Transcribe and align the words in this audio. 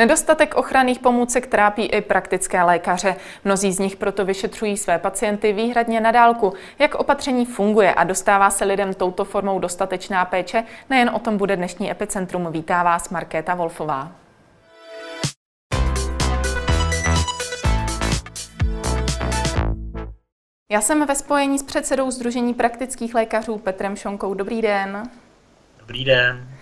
Nedostatek 0.00 0.54
ochranných 0.54 0.98
pomůcek 0.98 1.46
trápí 1.46 1.86
i 1.86 2.00
praktické 2.00 2.62
lékaře. 2.62 3.16
Mnozí 3.44 3.72
z 3.72 3.78
nich 3.78 3.96
proto 3.96 4.24
vyšetřují 4.24 4.76
své 4.76 4.98
pacienty 4.98 5.52
výhradně 5.52 6.00
na 6.00 6.10
dálku. 6.10 6.52
Jak 6.78 6.94
opatření 6.94 7.46
funguje 7.46 7.94
a 7.94 8.04
dostává 8.04 8.50
se 8.50 8.64
lidem 8.64 8.94
touto 8.94 9.24
formou 9.24 9.58
dostatečná 9.58 10.24
péče, 10.24 10.64
nejen 10.90 11.10
o 11.14 11.18
tom 11.18 11.36
bude 11.36 11.56
dnešní 11.56 11.90
epicentrum. 11.90 12.52
Vítá 12.52 12.82
vás 12.82 13.10
Markéta 13.10 13.54
Wolfová. 13.54 14.12
Já 20.72 20.80
jsem 20.80 21.06
ve 21.06 21.14
spojení 21.14 21.58
s 21.58 21.62
předsedou 21.62 22.10
Združení 22.10 22.54
praktických 22.54 23.14
lékařů 23.14 23.58
Petrem 23.58 23.96
Šonkou. 23.96 24.34
Dobrý 24.34 24.62
den. 24.62 25.02
Dobrý 25.78 26.04
den. 26.04 26.59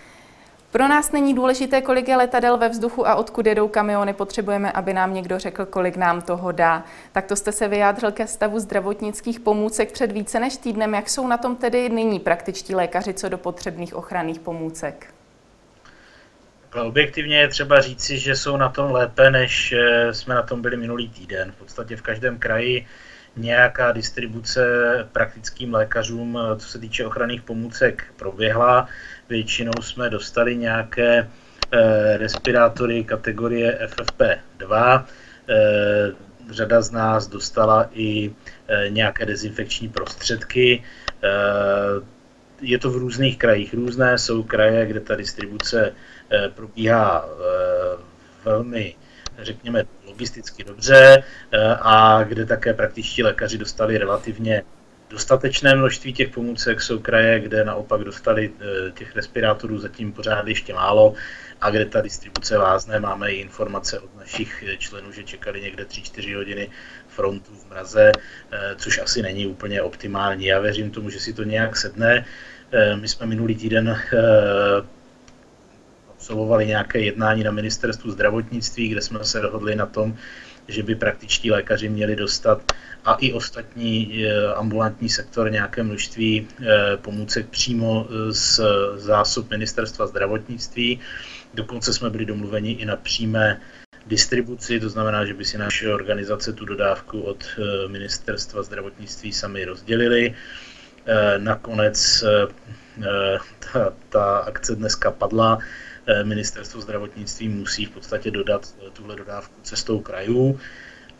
Pro 0.71 0.87
nás 0.87 1.11
není 1.11 1.33
důležité, 1.33 1.81
kolik 1.81 2.07
je 2.07 2.15
letadel 2.15 2.57
ve 2.57 2.69
vzduchu 2.69 3.07
a 3.07 3.15
odkud 3.15 3.45
jedou 3.45 3.67
kamiony. 3.67 4.13
Potřebujeme, 4.13 4.71
aby 4.71 4.93
nám 4.93 5.13
někdo 5.13 5.39
řekl, 5.39 5.65
kolik 5.65 5.97
nám 5.97 6.21
toho 6.21 6.51
dá. 6.51 6.83
Tak 7.11 7.25
to 7.25 7.35
jste 7.35 7.51
se 7.51 7.67
vyjádřil 7.67 8.11
ke 8.11 8.27
stavu 8.27 8.59
zdravotnických 8.59 9.39
pomůcek 9.39 9.91
před 9.91 10.11
více 10.11 10.39
než 10.39 10.57
týdnem. 10.57 10.93
Jak 10.93 11.09
jsou 11.09 11.27
na 11.27 11.37
tom 11.37 11.55
tedy 11.55 11.89
nyní 11.89 12.19
praktičtí 12.19 12.75
lékaři 12.75 13.13
co 13.13 13.29
do 13.29 13.37
potřebných 13.37 13.95
ochranných 13.95 14.39
pomůcek? 14.39 15.13
Objektivně 16.83 17.39
je 17.39 17.47
třeba 17.47 17.81
říci, 17.81 18.19
že 18.19 18.35
jsou 18.35 18.57
na 18.57 18.69
tom 18.69 18.91
lépe, 18.91 19.31
než 19.31 19.71
eh, 19.71 20.13
jsme 20.13 20.35
na 20.35 20.41
tom 20.41 20.61
byli 20.61 20.77
minulý 20.77 21.09
týden. 21.09 21.51
V 21.51 21.55
podstatě 21.55 21.95
v 21.95 22.01
každém 22.01 22.39
kraji 22.39 22.87
nějaká 23.35 23.91
distribuce 23.91 24.63
praktickým 25.11 25.73
lékařům, 25.73 26.39
co 26.57 26.67
se 26.67 26.79
týče 26.79 27.05
ochranných 27.05 27.41
pomůcek, 27.41 28.03
proběhla. 28.15 28.87
Většinou 29.29 29.71
jsme 29.81 30.09
dostali 30.09 30.57
nějaké 30.57 31.29
eh, 31.71 32.17
respirátory 32.17 33.03
kategorie 33.03 33.87
FFP2. 33.87 35.05
Eh, 35.49 36.11
řada 36.49 36.81
z 36.81 36.91
nás 36.91 37.27
dostala 37.27 37.89
i 37.93 38.33
eh, 38.67 38.89
nějaké 38.89 39.25
dezinfekční 39.25 39.89
prostředky. 39.89 40.83
Je 42.61 42.79
to 42.79 42.91
v 42.91 42.97
různých 42.97 43.37
krajích 43.37 43.73
různé. 43.73 44.17
Jsou 44.17 44.43
kraje, 44.43 44.85
kde 44.85 44.99
ta 44.99 45.15
distribuce 45.15 45.93
probíhá 46.55 47.25
velmi 48.45 48.95
řekněme, 49.39 49.83
logisticky 50.07 50.63
dobře 50.63 51.23
a 51.81 52.23
kde 52.23 52.45
také 52.45 52.73
praktičtí 52.73 53.23
lékaři 53.23 53.57
dostali 53.57 53.97
relativně 53.97 54.63
dostatečné 55.09 55.75
množství 55.75 56.13
těch 56.13 56.29
pomůcek. 56.29 56.81
Jsou 56.81 56.99
kraje, 56.99 57.39
kde 57.39 57.63
naopak 57.63 58.01
dostali 58.01 58.51
eh, 58.59 58.91
těch 58.91 59.15
respirátorů 59.15 59.79
zatím 59.79 60.13
pořád 60.13 60.47
ještě 60.47 60.73
málo 60.73 61.13
a 61.61 61.69
kde 61.69 61.85
ta 61.85 62.01
distribuce 62.01 62.57
vázne. 62.57 62.99
Máme 62.99 63.31
i 63.31 63.39
informace 63.39 63.99
od 63.99 64.15
našich 64.15 64.63
členů, 64.77 65.11
že 65.11 65.23
čekali 65.23 65.61
někde 65.61 65.83
3-4 65.83 66.35
hodiny 66.35 66.69
frontu 67.07 67.51
v 67.55 67.69
mraze, 67.69 68.11
eh, 68.51 68.75
což 68.77 68.99
asi 68.99 69.21
není 69.21 69.47
úplně 69.47 69.81
optimální. 69.81 70.45
Já 70.45 70.59
věřím 70.59 70.91
tomu, 70.91 71.09
že 71.09 71.19
si 71.19 71.33
to 71.33 71.43
nějak 71.43 71.77
sedne. 71.77 72.25
My 72.95 73.07
jsme 73.07 73.25
minulý 73.25 73.55
týden 73.55 73.97
absolvovali 76.09 76.67
nějaké 76.67 76.99
jednání 76.99 77.43
na 77.43 77.51
ministerstvu 77.51 78.11
zdravotnictví, 78.11 78.87
kde 78.87 79.01
jsme 79.01 79.23
se 79.23 79.41
dohodli 79.41 79.75
na 79.75 79.85
tom, 79.85 80.17
že 80.69 80.83
by 80.83 80.95
praktičtí 80.95 81.51
lékaři 81.51 81.89
měli 81.89 82.15
dostat 82.15 82.61
a 83.05 83.13
i 83.13 83.33
ostatní 83.33 84.25
eh, 84.25 84.53
ambulantní 84.53 85.09
sektor 85.09 85.51
nějaké 85.51 85.83
množství 85.83 86.47
eh, 86.47 86.65
pomůcek 86.97 87.49
přímo 87.49 88.07
eh, 88.09 88.31
z 88.31 88.61
zásob 88.95 89.49
ministerstva 89.49 90.07
zdravotnictví. 90.07 90.99
Dokonce 91.53 91.93
jsme 91.93 92.09
byli 92.09 92.25
domluveni 92.25 92.71
i 92.71 92.85
na 92.85 92.95
přímé 92.95 93.61
distribuci, 94.07 94.79
to 94.79 94.89
znamená, 94.89 95.25
že 95.25 95.33
by 95.33 95.45
si 95.45 95.57
naše 95.57 95.93
organizace 95.93 96.53
tu 96.53 96.65
dodávku 96.65 97.21
od 97.21 97.45
ministerstva 97.87 98.63
zdravotnictví 98.63 99.33
sami 99.33 99.65
rozdělili. 99.65 100.35
Nakonec 101.37 102.23
ta, 103.59 103.93
ta 104.09 104.37
akce 104.37 104.75
dneska 104.75 105.11
padla 105.11 105.59
ministerstvo 106.23 106.81
zdravotnictví 106.81 107.49
musí 107.49 107.85
v 107.85 107.89
podstatě 107.89 108.31
dodat 108.31 108.75
eh, 108.87 108.89
tuhle 108.93 109.15
dodávku 109.15 109.55
cestou 109.63 109.99
krajů. 109.99 110.59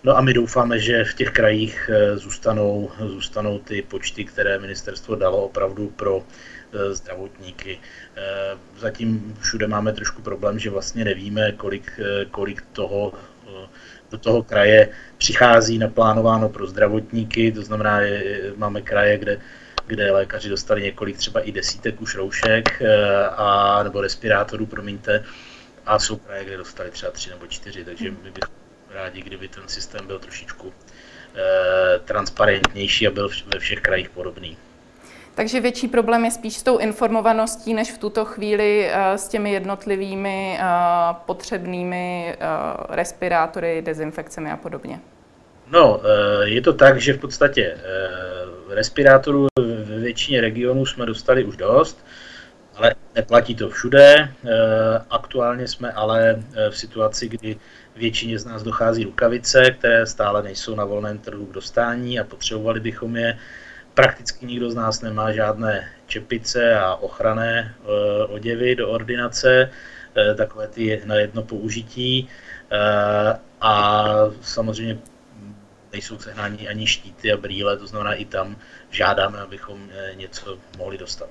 No 0.04 0.18
a 0.18 0.22
my 0.22 0.34
doufáme, 0.34 0.80
že 0.80 1.04
v 1.04 1.14
těch 1.14 1.32
krajích 1.32 1.90
eh, 1.94 2.18
zůstanou, 2.18 2.92
zůstanou 3.08 3.60
ty 3.60 3.82
počty, 3.82 4.26
které 4.26 4.60
ministerstvo 4.60 5.16
dalo 5.16 5.46
opravdu 5.46 5.88
pro 5.96 6.24
zdravotníky. 6.92 7.80
Zatím 8.78 9.38
všude 9.40 9.68
máme 9.68 9.94
trošku 9.94 10.22
problém, 10.22 10.60
že 10.60 10.70
vlastně 10.70 11.06
nevíme, 11.06 11.52
kolik, 11.52 12.00
kolik 12.32 12.62
toho 12.74 13.14
do 14.12 14.18
toho 14.18 14.44
kraje 14.44 14.90
přichází 15.18 15.78
naplánováno 15.78 16.50
pro 16.50 16.68
zdravotníky, 16.68 17.52
to 17.52 17.62
znamená, 17.62 18.00
máme 18.56 18.82
kraje, 18.82 19.18
kde 19.18 19.40
kde 19.90 20.12
lékaři 20.12 20.50
dostali 20.50 20.84
několik 20.84 21.18
třeba 21.18 21.40
i 21.40 21.52
desítek 21.52 22.02
už 22.02 22.16
roušek 22.16 22.82
eh, 22.82 23.28
a, 23.28 23.84
nebo 23.84 24.02
respirátorů, 24.02 24.66
promiňte, 24.66 25.24
a 25.86 26.00
jsou 26.00 26.16
kraje, 26.16 26.46
kde 26.46 26.58
dostali 26.58 26.92
třeba 26.92 27.12
tři 27.12 27.30
nebo 27.30 27.48
čtyři, 27.48 27.86
takže 27.86 28.12
my 28.12 28.32
bychom 28.32 28.56
rádi, 28.90 29.22
kdyby 29.22 29.48
ten 29.48 29.64
systém 29.68 30.08
byl 30.08 30.20
trošičku 30.20 30.74
eh, 31.36 32.00
transparentnější 32.06 33.08
a 33.08 33.12
byl 33.12 33.30
ve 33.54 33.60
všech 33.60 33.82
krajích 33.82 34.10
podobný. 34.10 34.58
Takže 35.36 35.62
větší 35.62 35.88
problém 35.88 36.26
je 36.26 36.32
spíš 36.32 36.58
s 36.58 36.64
tou 36.64 36.78
informovaností, 36.78 37.74
než 37.74 37.92
v 37.92 37.98
tuto 37.98 38.26
chvíli 38.26 38.90
eh, 38.92 39.18
s 39.18 39.28
těmi 39.28 39.52
jednotlivými 39.52 40.60
potřebnými 41.26 42.38
respirátory, 42.90 43.82
dezinfekcemi 43.82 44.52
a 44.52 44.58
podobně. 44.58 45.00
No, 45.72 46.02
je 46.44 46.62
to 46.62 46.74
tak, 46.74 47.02
že 47.02 47.14
v 47.14 47.20
podstatě 47.20 47.78
respirátorů 48.70 49.48
většině 50.10 50.42
regionů 50.42 50.86
jsme 50.86 51.06
dostali 51.06 51.44
už 51.44 51.58
dost, 51.58 52.06
ale 52.76 52.96
neplatí 53.16 53.56
to 53.56 53.70
všude. 53.70 54.16
Eh, 54.26 54.30
aktuálně 55.10 55.68
jsme 55.68 55.92
ale 55.92 56.42
eh, 56.42 56.70
v 56.70 56.78
situaci, 56.78 57.30
kdy 57.30 57.58
většině 57.96 58.40
z 58.40 58.46
nás 58.46 58.64
dochází 58.64 59.04
rukavice, 59.06 59.72
které 59.72 60.06
stále 60.06 60.44
nejsou 60.44 60.76
na 60.76 60.86
volném 60.86 61.18
trhu 61.18 61.46
k 61.46 61.54
dostání 61.62 62.20
a 62.20 62.24
potřebovali 62.24 62.80
bychom 62.80 63.16
je. 63.16 63.38
Prakticky 63.94 64.46
nikdo 64.46 64.72
z 64.72 64.76
nás 64.76 65.02
nemá 65.02 65.32
žádné 65.32 65.90
čepice 66.08 66.74
a 66.80 66.96
ochranné 66.96 67.70
eh, 67.70 68.26
oděvy 68.26 68.76
do 68.76 68.90
ordinace, 68.90 69.70
takové 70.38 70.68
ty 70.68 71.02
na 71.06 71.16
jedno 71.16 71.44
použití. 71.44 72.28
A 73.62 73.72
samozřejmě 74.42 74.98
nejsou 75.94 76.20
sehnání 76.20 76.68
ani 76.68 76.88
štíty 76.88 77.32
a 77.32 77.38
brýle, 77.38 77.78
to 77.78 77.88
znamená 77.88 78.14
i 78.14 78.26
tam 78.26 78.56
žádáme, 78.90 79.40
abychom 79.40 79.90
eh, 79.92 80.16
něco 80.16 80.58
mohli 80.78 80.98
dostat. 80.98 81.30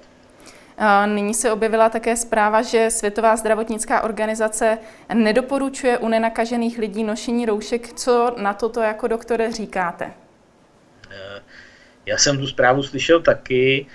Nyní 1.06 1.34
se 1.34 1.52
objevila 1.52 1.88
také 1.88 2.16
zpráva, 2.16 2.62
že 2.62 2.90
Světová 2.90 3.36
zdravotnická 3.36 4.00
organizace 4.02 4.78
nedoporučuje 5.14 5.98
u 5.98 6.08
nenakažených 6.08 6.78
lidí 6.78 7.04
nošení 7.04 7.46
roušek. 7.46 7.92
Co 7.92 8.34
na 8.38 8.54
toto 8.54 8.80
jako 8.80 9.08
doktore 9.08 9.52
říkáte? 9.52 10.12
Eh, 11.10 11.42
já 12.06 12.18
jsem 12.18 12.38
tu 12.38 12.46
zprávu 12.46 12.82
slyšel 12.82 13.22
taky 13.22 13.86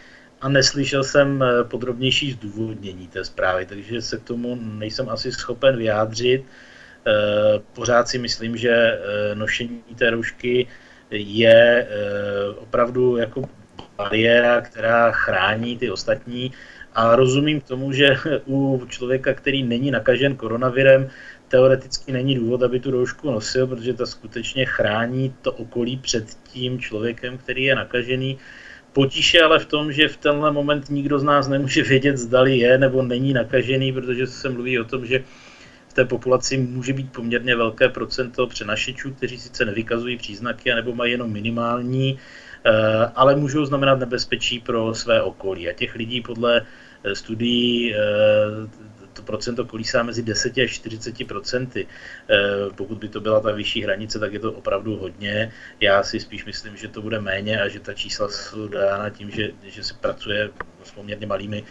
a 0.42 0.50
neslyšel 0.50 1.04
jsem 1.04 1.44
eh, 1.44 1.64
podrobnější 1.64 2.32
zdůvodnění 2.32 3.08
té 3.08 3.26
zprávy, 3.26 3.66
takže 3.66 4.02
se 4.02 4.18
k 4.18 4.24
tomu 4.24 4.56
nejsem 4.56 5.10
asi 5.10 5.32
schopen 5.32 5.78
vyjádřit. 5.78 6.46
Eh, 7.08 7.60
pořád 7.74 8.08
si 8.08 8.18
myslím, 8.18 8.58
že 8.58 8.72
eh, 8.72 9.36
nošení 9.36 9.84
té 9.96 10.10
roušky 10.10 10.68
je 11.12 11.88
eh, 11.90 12.50
opravdu 12.50 13.18
jako 13.18 13.50
bariéra, 13.98 14.62
která 14.62 15.12
chrání 15.12 15.78
ty 15.78 15.92
ostatní 15.92 16.52
a 16.96 17.16
rozumím 17.16 17.62
tomu, 17.62 17.92
že 17.92 18.16
u 18.48 18.82
člověka, 18.90 19.34
který 19.34 19.64
není 19.64 19.92
nakažen 19.92 20.36
koronavirem, 20.36 21.10
teoreticky 21.48 22.12
není 22.12 22.36
důvod, 22.36 22.64
aby 22.64 22.80
tu 22.80 22.92
roušku 22.92 23.32
nosil, 23.32 23.68
protože 23.68 23.94
ta 23.94 24.06
skutečně 24.06 24.66
chrání 24.66 25.36
to 25.42 25.52
okolí 25.52 25.98
před 25.98 26.26
tím 26.54 26.80
člověkem, 26.80 27.38
který 27.38 27.64
je 27.64 27.76
nakažený. 27.76 28.38
Potíž 28.94 29.34
je 29.34 29.44
ale 29.44 29.60
v 29.60 29.66
tom, 29.66 29.92
že 29.92 30.08
v 30.08 30.18
tenhle 30.18 30.52
moment 30.52 30.90
nikdo 30.90 31.20
z 31.20 31.24
nás 31.24 31.48
nemůže 31.48 31.84
vědět, 31.84 32.18
zdali 32.18 32.58
je 32.58 32.78
nebo 32.78 33.02
není 33.02 33.34
nakažený, 33.34 33.94
protože 33.94 34.28
se 34.28 34.50
mluví 34.50 34.80
o 34.80 34.84
tom, 34.84 35.06
že 35.06 35.24
v 35.94 35.96
té 35.96 36.06
populaci 36.06 36.58
může 36.58 36.94
být 36.94 37.12
poměrně 37.12 37.56
velké 37.56 37.90
procento 37.90 38.48
přenašečů, 38.48 39.14
kteří 39.14 39.40
sice 39.40 39.66
nevykazují 39.66 40.18
příznaky, 40.18 40.74
nebo 40.74 40.96
mají 40.96 41.12
jenom 41.12 41.32
minimální, 41.32 42.20
eh, 42.66 42.72
ale 43.16 43.36
můžou 43.36 43.66
znamenat 43.66 44.00
nebezpečí 44.00 44.60
pro 44.60 44.94
své 44.94 45.22
okolí. 45.22 45.70
A 45.70 45.74
těch 45.74 45.96
lidí 45.96 46.22
podle 46.22 46.62
eh, 47.04 47.16
studií 47.16 47.94
eh, 47.94 47.98
to 49.14 49.22
procento 49.22 49.66
kolísá 49.66 50.04
mezi 50.04 50.24
10 50.24 50.58
až 50.58 50.72
40 50.72 51.28
procenty. 51.28 51.88
Pokud 52.76 52.98
by 52.98 53.10
to 53.10 53.22
byla 53.22 53.40
ta 53.40 53.52
vyšší 53.52 53.84
hranice, 53.84 54.20
tak 54.20 54.34
je 54.34 54.40
to 54.40 54.52
opravdu 54.52 54.98
hodně. 54.98 55.52
Já 55.80 56.04
si 56.04 56.20
spíš 56.20 56.46
myslím, 56.46 56.78
že 56.78 56.88
to 56.88 57.02
bude 57.02 57.22
méně 57.22 57.62
a 57.62 57.68
že 57.68 57.80
ta 57.80 57.94
čísla 57.94 58.30
jsou 58.30 58.68
dána 58.68 59.10
tím, 59.10 59.30
že, 59.30 59.52
že 59.64 59.84
se 59.84 59.94
pracuje 59.94 60.50
s 60.84 60.92
poměrně 60.92 61.28
malými 61.28 61.64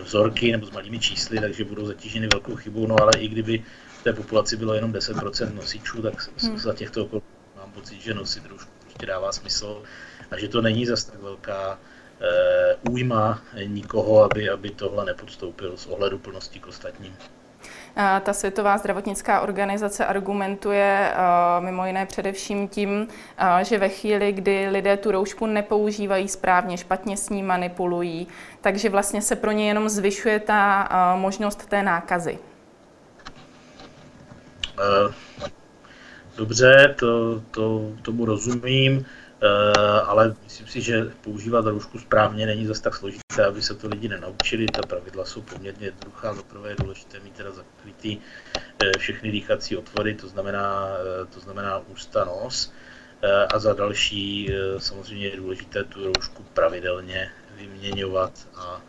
vzorky 0.00 0.52
nebo 0.52 0.66
s 0.66 0.70
malými 0.70 0.98
čísly, 0.98 1.40
takže 1.40 1.64
budou 1.64 1.86
zatíženy 1.86 2.28
velkou 2.28 2.56
chybou. 2.56 2.86
No 2.86 2.96
ale 3.00 3.18
i 3.18 3.28
kdyby 3.28 3.64
v 4.00 4.02
té 4.02 4.12
populaci 4.12 4.56
bylo 4.56 4.74
jenom 4.74 4.92
10% 4.92 5.54
nosičů, 5.54 6.02
tak 6.02 6.28
hmm. 6.42 6.58
za 6.58 6.74
těchto 6.74 7.04
okolností 7.04 7.28
mám 7.56 7.72
pocit, 7.72 8.00
že 8.00 8.14
nosit 8.14 8.46
roušku 8.46 8.70
prostě 8.80 9.06
dává 9.06 9.32
smysl 9.32 9.82
a 10.30 10.38
že 10.38 10.48
to 10.48 10.60
není 10.62 10.86
zas 10.86 11.04
tak 11.04 11.22
velká 11.22 11.78
uh, 11.78 12.92
újma 12.92 13.42
nikoho, 13.66 14.24
aby, 14.24 14.50
aby 14.50 14.70
tohle 14.70 15.04
nepodstoupil 15.04 15.76
z 15.76 15.86
ohledu 15.86 16.18
plnosti 16.18 16.60
k 16.60 16.66
ostatním. 16.66 17.16
Ta 18.22 18.32
Světová 18.32 18.78
zdravotnická 18.78 19.40
organizace 19.40 20.06
argumentuje 20.06 21.14
mimo 21.60 21.86
jiné 21.86 22.06
především 22.06 22.68
tím, 22.68 23.08
že 23.62 23.78
ve 23.78 23.88
chvíli, 23.88 24.32
kdy 24.32 24.68
lidé 24.68 24.96
tu 24.96 25.10
roušku 25.10 25.46
nepoužívají 25.46 26.28
správně, 26.28 26.78
špatně 26.78 27.16
s 27.16 27.28
ní 27.28 27.42
manipulují, 27.42 28.28
takže 28.60 28.88
vlastně 28.88 29.22
se 29.22 29.36
pro 29.36 29.50
ně 29.50 29.68
jenom 29.68 29.88
zvyšuje 29.88 30.40
ta 30.40 30.88
možnost 31.16 31.66
té 31.66 31.82
nákazy. 31.82 32.38
Eh, 34.80 35.14
dobře, 36.36 36.94
to, 36.98 37.40
to, 37.50 37.92
tomu 38.02 38.24
rozumím. 38.24 39.06
Eh, 39.42 40.00
ale 40.00 40.36
myslím 40.44 40.66
si, 40.66 40.80
že 40.80 41.04
používat 41.20 41.64
roušku 41.64 41.98
správně 41.98 42.46
není 42.46 42.66
zase 42.66 42.82
tak 42.82 42.94
složité, 42.94 43.44
aby 43.46 43.62
se 43.62 43.74
to 43.74 43.88
lidi 43.88 44.08
nenaučili. 44.08 44.66
Ta 44.66 44.82
pravidla 44.82 45.24
jsou 45.24 45.42
poměrně 45.42 45.86
jednoduchá. 45.86 46.34
Za 46.34 46.42
prvé 46.42 46.68
je 46.68 46.76
důležité 46.78 47.20
mít 47.20 47.34
teda 47.34 47.50
zakrytý 47.50 48.18
eh, 48.82 48.98
všechny 48.98 49.30
dýchací 49.30 49.76
otvory, 49.76 50.14
to 50.14 50.28
znamená, 50.28 50.88
eh, 51.22 51.26
to 51.26 51.40
znamená 51.40 51.78
ústa, 51.78 52.24
nos. 52.24 52.72
A 53.54 53.58
za 53.58 53.72
další 53.72 54.52
samozřejmě 54.78 55.28
je 55.28 55.36
důležité 55.36 55.84
tu 55.84 56.04
roušku 56.04 56.42
pravidelně 56.42 57.30
vyměňovat 57.54 58.32
a 58.54 58.80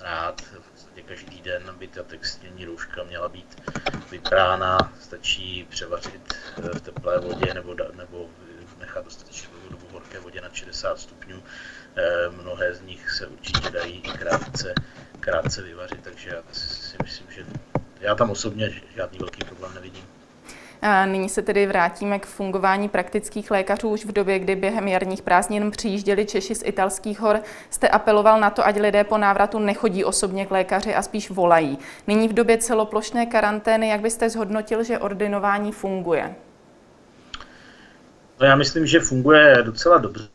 rád. 0.00 0.40
V 0.40 0.70
podstatě 0.70 1.02
každý 1.02 1.40
den 1.40 1.62
by 1.78 1.88
ta 1.88 2.02
textilní 2.02 2.64
rouška 2.64 3.04
měla 3.04 3.28
být 3.28 3.62
vyprána. 4.10 4.92
Stačí 5.00 5.66
převařit 5.70 6.34
v 6.74 6.80
teplé 6.80 7.18
vodě 7.18 7.54
nebo, 7.54 7.76
nebo 7.96 8.28
nechat 8.80 9.04
dostatečně 9.04 9.48
dobu 9.70 9.86
horké 10.10 10.24
vodě 10.24 10.40
na 10.40 10.48
60 10.52 10.98
stupňů. 10.98 11.42
Eh, 11.96 12.02
mnohé 12.42 12.74
z 12.74 12.80
nich 12.80 13.10
se 13.10 13.26
určitě 13.26 13.70
dají 13.70 14.02
i 14.04 14.10
krátce, 14.10 14.74
krátce 15.20 15.62
vyvařit, 15.62 16.00
takže 16.02 16.30
já 16.30 16.42
si 16.52 16.96
myslím, 17.02 17.26
že 17.30 17.44
já 18.00 18.14
tam 18.14 18.30
osobně 18.30 18.70
žádný 18.96 19.18
velký 19.18 19.44
problém 19.44 19.74
nevidím. 19.74 20.04
A 20.82 21.06
nyní 21.06 21.28
se 21.28 21.42
tedy 21.42 21.66
vrátíme 21.66 22.18
k 22.18 22.26
fungování 22.26 22.88
praktických 22.88 23.50
lékařů. 23.50 23.88
Už 23.88 24.04
v 24.04 24.12
době, 24.12 24.38
kdy 24.38 24.56
během 24.56 24.88
jarních 24.88 25.22
prázdnin 25.22 25.70
přijížděli 25.70 26.26
Češi 26.26 26.54
z 26.54 26.62
italských 26.64 27.20
hor, 27.20 27.40
jste 27.70 27.88
apeloval 27.88 28.40
na 28.40 28.50
to, 28.50 28.66
ať 28.66 28.80
lidé 28.80 29.04
po 29.04 29.18
návratu 29.18 29.58
nechodí 29.58 30.04
osobně 30.04 30.46
k 30.46 30.50
lékaři 30.50 30.94
a 30.94 31.02
spíš 31.02 31.30
volají. 31.30 31.78
Nyní 32.06 32.28
v 32.28 32.32
době 32.32 32.58
celoplošné 32.58 33.26
karantény, 33.26 33.88
jak 33.88 34.00
byste 34.00 34.30
zhodnotil, 34.30 34.84
že 34.84 34.98
ordinování 34.98 35.72
funguje? 35.72 36.34
No 38.40 38.46
já 38.46 38.56
myslím, 38.56 38.86
že 38.86 39.00
funguje 39.00 39.62
docela 39.62 39.98
dobře. 39.98 40.28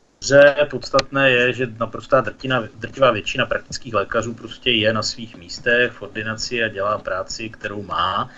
Podstatné 0.69 1.31
je, 1.31 1.53
že 1.53 1.67
naprostá 1.79 2.21
drtina, 2.21 2.63
drtivá 2.75 3.11
většina 3.11 3.45
praktických 3.45 3.93
lékařů 3.93 4.33
prostě 4.33 4.71
je 4.71 4.93
na 4.93 5.03
svých 5.03 5.35
místech 5.35 5.91
v 5.91 6.01
ordinaci 6.01 6.63
a 6.63 6.67
dělá 6.67 6.97
práci, 6.97 7.49
kterou 7.49 7.83
má, 7.83 8.29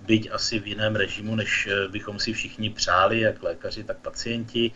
byť 0.00 0.28
asi 0.32 0.58
v 0.58 0.66
jiném 0.66 0.96
režimu, 0.96 1.36
než 1.36 1.68
eh, 1.70 1.88
bychom 1.88 2.18
si 2.18 2.32
všichni 2.32 2.70
přáli, 2.70 3.20
jak 3.20 3.42
lékaři, 3.42 3.84
tak 3.84 3.96
pacienti. 3.96 4.70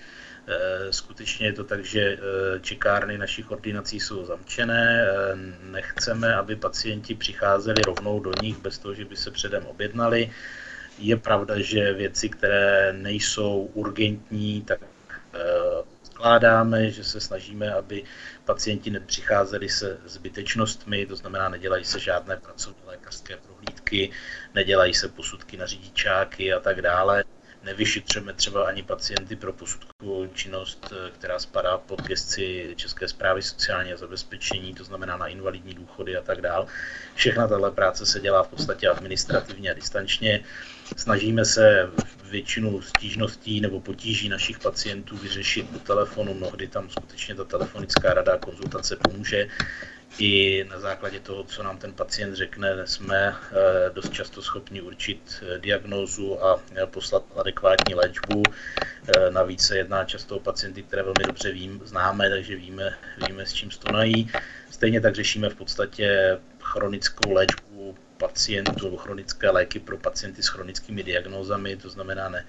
Eh, 0.49 0.93
skutečně 0.93 1.47
je 1.47 1.53
to 1.53 1.65
tak, 1.65 1.85
že 1.85 2.01
eh, 2.01 2.19
čekárny 2.61 3.19
našich 3.19 3.51
ordinací 3.51 4.01
jsou 4.01 4.27
zamčené. 4.27 5.07
Nechceme, 5.63 6.35
aby 6.35 6.57
pacienti 6.57 7.15
přicházeli 7.15 7.85
rovnou 7.85 8.21
do 8.21 8.35
nich 8.35 8.59
bez 8.59 8.79
toho, 8.79 8.95
že 8.95 9.05
by 9.05 9.17
se 9.17 9.31
předem 9.31 9.67
objednali. 9.67 10.31
Je 10.99 11.17
pravda, 11.17 11.61
že 11.61 11.93
věci, 11.93 12.29
které 12.29 12.93
nejsou 12.93 13.71
urgentní, 13.75 14.63
tak 14.63 14.81
skládáme, 16.03 16.91
že 16.91 17.05
se 17.05 17.21
snažíme, 17.21 17.75
aby 17.75 18.05
pacienti 18.45 18.91
nepřicházeli 18.91 19.69
se 19.69 19.99
zbytečnostmi, 20.05 21.07
to 21.07 21.17
znamená, 21.17 21.49
nedělají 21.49 21.85
se 21.85 22.01
žádné 22.01 22.37
pracovní 22.37 22.81
lékařské 22.87 23.37
prohlídky, 23.37 24.11
nedělají 24.55 24.95
se 24.95 25.09
posudky 25.09 25.57
na 25.57 25.67
řidičáky 25.67 26.53
a 26.53 26.61
tak 26.61 26.83
dále. 26.83 27.25
Nevyšetřujeme 27.67 28.33
třeba 28.33 28.67
ani 28.67 28.83
pacienty 28.83 29.37
pro 29.37 29.53
posudkovou 29.53 30.27
činnost, 30.27 30.93
která 31.13 31.39
spadá 31.39 31.79
pod 31.79 32.03
gesci 32.03 32.75
České 32.77 33.09
zprávy 33.09 33.43
sociálního 33.43 33.99
zabezpečení, 33.99 34.75
to 34.75 34.85
znamená 34.85 35.17
na 35.17 35.27
invalidní 35.27 35.75
důchody 35.75 36.17
a 36.17 36.23
tak 36.23 36.41
dále. 36.41 36.67
Všechna 37.15 37.49
tato 37.49 37.73
práce 37.73 38.07
se 38.07 38.21
dělá 38.21 38.43
v 38.43 38.49
podstatě 38.49 38.89
administrativně 38.89 39.71
a 39.71 39.75
distančně. 39.75 40.45
Snažíme 40.97 41.45
se 41.45 41.91
většinu 42.25 42.83
stížností 42.83 43.61
nebo 43.61 43.81
potíží 43.81 44.29
našich 44.29 44.59
pacientů 44.59 45.17
vyřešit 45.17 45.71
po 45.71 45.79
telefonu. 45.79 46.35
Mnohdy 46.35 46.69
tam 46.69 46.91
skutečně 46.91 47.35
ta 47.35 47.45
telefonická 47.45 48.15
rada 48.15 48.39
konzultace 48.39 48.97
pomůže. 48.97 49.49
I 50.19 50.65
na 50.71 50.81
základě 50.81 51.21
toho, 51.21 51.45
co 51.45 51.63
nám 51.63 51.79
ten 51.79 51.93
pacient 51.93 52.35
řekne, 52.35 52.87
jsme 52.87 53.37
eh, 53.37 53.91
dost 53.91 54.13
často 54.13 54.43
schopni 54.43 54.81
určit 54.81 55.43
eh, 55.43 55.59
diagnózu 55.59 56.45
a 56.45 56.61
eh, 56.75 56.87
poslat 56.87 57.25
adekvátní 57.37 57.95
léčbu. 57.95 58.43
Navíc 59.31 59.63
se 59.63 59.77
jedná 59.77 60.05
často 60.05 60.37
o 60.37 60.41
pacienty, 60.41 60.83
které 60.83 61.03
velmi 61.03 61.25
dobře 61.25 61.53
vím, 61.53 61.81
známe, 61.85 62.31
takže 62.31 62.57
víme, 62.57 62.95
víme, 63.27 63.47
s 63.47 63.53
čím 63.53 63.71
stonají. 63.71 64.31
Stejně 64.71 65.01
tak 65.01 65.15
řešíme 65.15 65.49
v 65.49 65.55
podstatě 65.55 66.39
chronickou 66.61 67.33
léčbu 67.33 67.97
pacientů 68.17 68.97
chronické 68.97 69.51
léky 69.51 69.79
pro 69.81 69.99
pacienty 69.99 70.43
s 70.43 70.49
chronickými 70.49 71.03
diagnózami, 71.03 71.77
to 71.77 71.91
znamená 71.91 72.29
ne, 72.29 72.47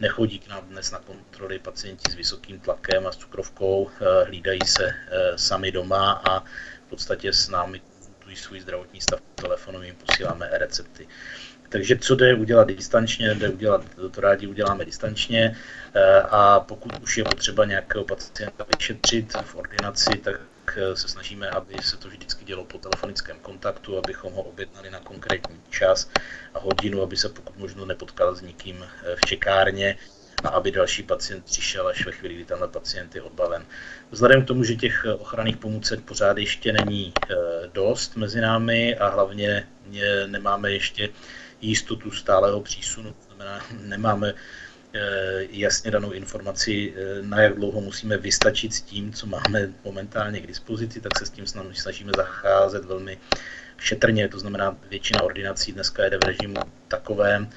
nechodí 0.00 0.38
k 0.38 0.48
nám 0.48 0.64
dnes 0.68 0.90
na 0.90 0.98
kontroly 0.98 1.58
pacienti 1.58 2.10
s 2.10 2.14
vysokým 2.14 2.60
tlakem 2.60 3.06
a 3.06 3.12
s 3.12 3.16
cukrovkou, 3.16 3.90
hlídají 4.26 4.60
se 4.66 4.94
sami 5.36 5.72
doma 5.72 6.22
a 6.24 6.44
v 6.90 6.96
podstatě 6.98 7.32
s 7.32 7.48
námi 7.48 7.80
konzultují 7.80 8.36
svůj 8.36 8.60
zdravotní 8.60 9.00
stav 9.00 9.20
telefonu, 9.34 9.82
jim 9.82 9.94
posíláme 9.94 10.46
e-recepty. 10.46 11.08
Takže 11.68 11.98
co 11.98 12.14
jde 12.14 12.34
udělat 12.34 12.68
distančně, 12.68 13.34
jde 13.34 13.48
udělat, 13.48 13.84
to 14.10 14.20
rádi 14.20 14.46
uděláme 14.46 14.84
distančně 14.84 15.56
eh, 15.94 16.22
a 16.22 16.60
pokud 16.60 16.98
už 17.02 17.18
je 17.18 17.24
potřeba 17.24 17.64
nějakého 17.64 18.04
pacienta 18.04 18.66
vyšetřit 18.76 19.32
v 19.44 19.54
ordinaci, 19.54 20.10
tak 20.18 20.40
Eh, 20.76 20.96
se 20.96 21.08
snažíme, 21.08 21.50
aby 21.50 21.74
se 21.82 21.96
to 21.96 22.08
vždycky 22.08 22.44
dělo 22.44 22.64
po 22.64 22.78
telefonickém 22.78 23.38
kontaktu, 23.38 23.98
abychom 23.98 24.32
ho 24.32 24.42
objednali 24.42 24.90
na 24.90 25.00
konkrétní 25.00 25.60
čas 25.70 26.10
a 26.54 26.58
hodinu, 26.58 27.02
aby 27.02 27.16
se 27.16 27.28
pokud 27.28 27.58
možno 27.58 27.86
nepotkal 27.86 28.34
s 28.34 28.40
nikým 28.40 28.84
eh, 28.84 29.16
v 29.16 29.20
čekárně 29.20 29.96
a 30.44 30.48
aby 30.48 30.70
další 30.70 31.02
pacient 31.02 31.44
přišel 31.44 31.88
až 31.88 32.06
ve 32.06 32.12
chvíli, 32.12 32.34
kdy 32.34 32.44
tenhle 32.44 32.68
pacient 32.68 33.14
je 33.14 33.22
odbaven. 33.22 33.66
Vzhledem 34.10 34.44
k 34.44 34.46
tomu, 34.46 34.64
že 34.64 34.76
těch 34.76 35.04
eh, 35.06 35.14
ochranných 35.14 35.56
pomůcek 35.56 36.00
pořád 36.00 36.38
ještě 36.38 36.72
není 36.72 37.12
dost 37.72 38.16
mezi 38.16 38.40
námi 38.40 38.96
a 38.96 39.08
hlavně 39.08 39.66
nemáme 40.26 40.72
ještě 40.72 41.08
jistotu 41.60 42.10
stálého 42.10 42.60
přísunu, 42.60 43.10
to 43.12 43.34
znamená, 43.34 43.64
nemáme 43.80 44.34
Eh, 44.92 45.46
jasně 45.50 45.90
danou 45.90 46.12
informaci, 46.12 46.94
eh, 46.96 47.22
na 47.22 47.42
jak 47.42 47.54
dlouho 47.54 47.80
musíme 47.80 48.16
vystačit 48.16 48.74
s 48.74 48.82
tím, 48.82 49.12
co 49.12 49.26
máme 49.26 49.72
momentálně 49.84 50.40
k 50.40 50.46
dispozici, 50.46 51.00
tak 51.00 51.18
se 51.18 51.26
s 51.26 51.30
tím 51.30 51.46
snažíme 51.72 52.12
zacházet 52.16 52.84
velmi 52.84 53.18
šetrně. 53.78 54.28
To 54.28 54.38
znamená, 54.38 54.76
většina 54.88 55.22
ordinací 55.22 55.72
dneska 55.72 56.04
jede 56.04 56.18
v 56.18 56.24
režimu 56.24 56.56
takovém, 56.88 57.50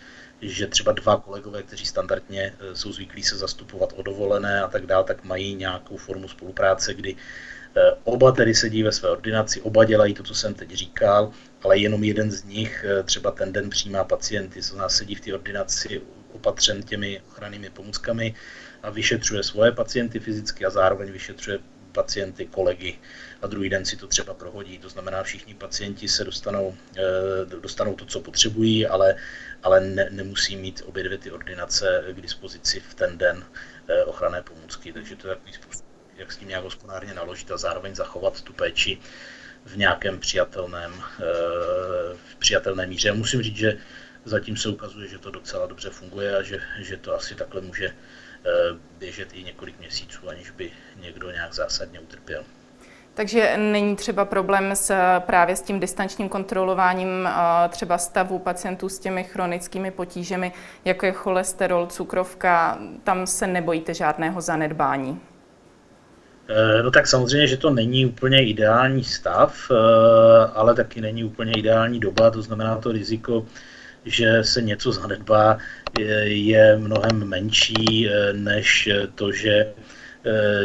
že 0.50 0.68
třeba 0.68 0.92
dva 0.92 1.18
kolegové, 1.18 1.64
kteří 1.64 1.86
standardně 1.86 2.54
eh, 2.60 2.76
jsou 2.76 2.92
zvyklí 2.92 3.24
se 3.24 3.38
zastupovat 3.38 3.94
o 3.96 4.04
dovolené 4.04 4.62
a 4.62 4.68
tak 4.68 4.86
dále, 4.86 5.04
tak 5.04 5.24
mají 5.24 5.56
nějakou 5.56 5.98
formu 5.98 6.28
spolupráce, 6.28 6.94
kdy 6.94 7.16
oba 8.04 8.32
tedy 8.32 8.56
sedí 8.56 8.84
ve 8.84 8.92
své 8.92 9.10
ordinaci, 9.10 9.62
oba 9.62 9.86
dělají 9.86 10.14
to, 10.14 10.24
co 10.24 10.36
jsem 10.36 10.54
teď 10.54 10.72
říkal, 10.72 11.32
ale 11.64 11.78
jenom 11.78 12.04
jeden 12.04 12.32
z 12.32 12.44
nich 12.44 12.86
třeba 13.06 13.32
ten 13.32 13.54
den 13.54 13.70
přijímá 13.70 14.04
pacienty, 14.04 14.62
co 14.62 14.78
nás 14.78 14.96
sedí 14.96 15.16
v 15.16 15.22
té 15.22 15.34
ordinaci 15.34 16.02
opatřen 16.34 16.84
těmi 16.84 17.22
ochrannými 17.32 17.70
pomůckami 17.70 18.36
a 18.84 18.90
vyšetřuje 18.90 19.44
svoje 19.44 19.72
pacienty 19.72 20.20
fyzicky 20.20 20.66
a 20.66 20.70
zároveň 20.70 21.12
vyšetřuje 21.12 21.60
pacienty, 21.92 22.46
kolegy 22.46 23.00
a 23.44 23.48
druhý 23.48 23.70
den 23.70 23.86
si 23.86 23.98
to 23.98 24.08
třeba 24.08 24.34
prohodí. 24.34 24.80
To 24.80 24.90
znamená, 24.90 25.24
všichni 25.24 25.54
pacienti 25.54 26.08
se 26.08 26.24
dostanou, 26.24 26.78
eh, 26.98 27.46
dostanou 27.46 27.96
to, 27.96 28.06
co 28.06 28.20
potřebují, 28.20 28.88
ale, 28.88 29.16
ale 29.64 29.80
ne, 29.82 30.08
nemusí 30.12 30.56
mít 30.56 30.82
obě 30.86 31.04
dvě 31.04 31.18
ty 31.18 31.32
ordinace 31.32 32.04
k 32.12 32.22
dispozici 32.22 32.80
v 32.80 32.94
ten 32.94 33.18
den 33.18 33.46
eh, 33.88 34.04
ochranné 34.04 34.42
pomůcky. 34.42 34.94
Takže 34.94 35.16
to 35.16 35.28
je 35.28 35.36
takový 35.36 35.54
způsob, 35.54 35.86
jak 36.18 36.32
s 36.32 36.38
tím 36.38 36.48
nějak 36.48 36.64
hospodárně 36.64 37.14
naložit 37.14 37.52
a 37.52 37.58
zároveň 37.58 37.96
zachovat 37.96 38.42
tu 38.42 38.54
péči 38.54 38.98
v 39.66 39.78
nějakém 39.78 40.20
přijatelném, 40.20 40.94
eh, 40.94 41.24
v 42.32 42.36
přijatelné 42.36 42.88
míře. 42.88 43.08
Já 43.08 43.14
musím 43.14 43.42
říct, 43.42 43.58
že 43.58 43.78
zatím 44.26 44.58
se 44.58 44.70
ukazuje, 44.70 45.08
že 45.08 45.20
to 45.20 45.32
docela 45.32 45.68
dobře 45.68 45.90
funguje 45.90 46.38
a 46.38 46.42
že, 46.42 46.60
že 46.80 46.98
to 46.98 47.16
asi 47.16 47.36
takhle 47.36 47.62
může 47.62 47.96
běžet 49.00 49.34
i 49.34 49.44
několik 49.44 49.80
měsíců, 49.80 50.30
aniž 50.30 50.52
by 50.52 50.72
někdo 50.96 51.32
nějak 51.32 51.54
zásadně 51.54 52.00
utrpěl. 52.00 52.44
Takže 53.16 53.58
není 53.58 53.96
třeba 53.96 54.26
problém 54.26 54.72
s, 54.72 54.94
právě 55.20 55.56
s 55.56 55.62
tím 55.62 55.80
distančním 55.80 56.30
kontrolováním 56.30 57.30
třeba 57.70 57.98
stavu 57.98 58.40
pacientů 58.40 58.90
s 58.90 59.00
těmi 59.00 59.24
chronickými 59.24 59.92
potížemi, 59.92 60.52
jako 60.86 61.06
je 61.06 61.12
cholesterol, 61.12 61.88
cukrovka, 61.88 62.80
tam 63.04 63.28
se 63.28 63.48
nebojíte 63.48 63.94
žádného 63.94 64.42
zanedbání? 64.42 65.20
Eh, 66.50 66.84
no 66.84 66.92
tak 66.92 67.08
samozřejmě, 67.08 67.48
že 67.48 67.58
to 67.58 67.70
není 67.70 68.06
úplně 68.06 68.46
ideální 68.46 69.04
stav, 69.04 69.56
eh, 69.72 69.76
ale 70.54 70.76
taky 70.76 71.02
není 71.02 71.24
úplně 71.24 71.54
ideální 71.54 72.00
doba, 72.00 72.32
to 72.32 72.42
znamená 72.42 72.78
to 72.78 72.92
riziko, 72.92 73.46
že 74.06 74.44
se 74.44 74.62
něco 74.62 74.92
zanedbá, 74.92 75.58
je 76.24 76.78
mnohem 76.78 77.28
menší 77.30 78.10
eh, 78.10 78.34
než 78.34 78.90
to, 79.16 79.32
že 79.32 79.66
Eh, 79.66 80.03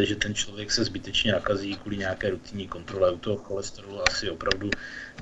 že 0.02 0.16
ten 0.16 0.34
člověk 0.34 0.70
se 0.70 0.84
zbytečně 0.84 1.32
nakazí 1.32 1.76
kvůli 1.76 1.96
nějaké 1.96 2.30
rutinní 2.30 2.68
kontrole. 2.68 3.10
U 3.10 3.18
toho 3.18 3.36
cholesterolu 3.36 4.08
asi 4.08 4.30
opravdu, 4.30 4.70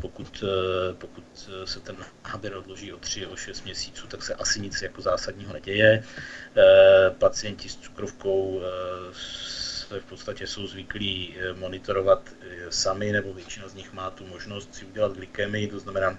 pokud, 0.00 0.44
eh, 0.44 0.94
pokud 0.94 1.50
se 1.64 1.80
ten 1.80 1.96
náběr 2.28 2.56
odloží 2.56 2.92
o 2.92 2.98
3, 2.98 3.26
o 3.26 3.36
6 3.36 3.64
měsíců, 3.64 4.06
tak 4.06 4.22
se 4.22 4.34
asi 4.34 4.60
nic 4.60 4.82
jako 4.82 5.02
zásadního 5.02 5.52
neděje. 5.52 6.04
Eh, 6.56 7.10
pacienti 7.18 7.68
s 7.68 7.76
cukrovkou 7.76 8.62
v 10.00 10.04
podstatě 10.08 10.46
jsou 10.46 10.66
zvyklí 10.66 11.36
monitorovat 11.54 12.30
sami, 12.70 13.12
nebo 13.12 13.34
většina 13.34 13.68
z 13.68 13.74
nich 13.74 13.92
má 13.92 14.10
tu 14.10 14.26
možnost 14.26 14.74
si 14.74 14.84
udělat 14.84 15.12
glykemii, 15.12 15.68
to 15.68 15.78
znamená, 15.78 16.18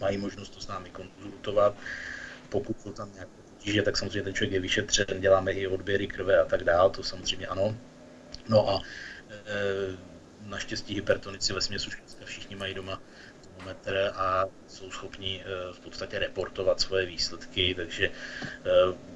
mají 0.00 0.18
možnost 0.18 0.48
to 0.48 0.60
s 0.60 0.68
námi 0.68 0.90
konzultovat. 0.90 1.74
Pokud 2.48 2.80
jsou 2.80 2.92
tam 2.92 3.12
nějaké 3.14 3.47
potíže, 3.58 3.82
tak 3.82 3.96
samozřejmě 3.96 4.22
ten 4.22 4.34
člověk 4.34 4.52
je 4.52 4.60
vyšetřen, 4.60 5.20
děláme 5.20 5.52
i 5.52 5.66
odběry 5.66 6.06
krve 6.06 6.38
a 6.40 6.44
tak 6.44 6.64
dále, 6.64 6.90
to 6.90 7.02
samozřejmě 7.02 7.46
ano. 7.46 7.76
No 8.48 8.68
a 8.68 8.82
e, 9.30 9.96
naštěstí 10.46 10.94
hypertonici 10.94 11.52
ve 11.52 11.60
směsu 11.60 11.90
všichni 12.24 12.56
mají 12.56 12.74
doma 12.74 13.00
termometr 13.56 14.10
a 14.14 14.44
jsou 14.68 14.90
schopni 14.90 15.42
e, 15.42 15.72
v 15.72 15.80
podstatě 15.80 16.18
reportovat 16.18 16.80
svoje 16.80 17.06
výsledky, 17.06 17.74
takže 17.74 18.06
e, 18.06 18.10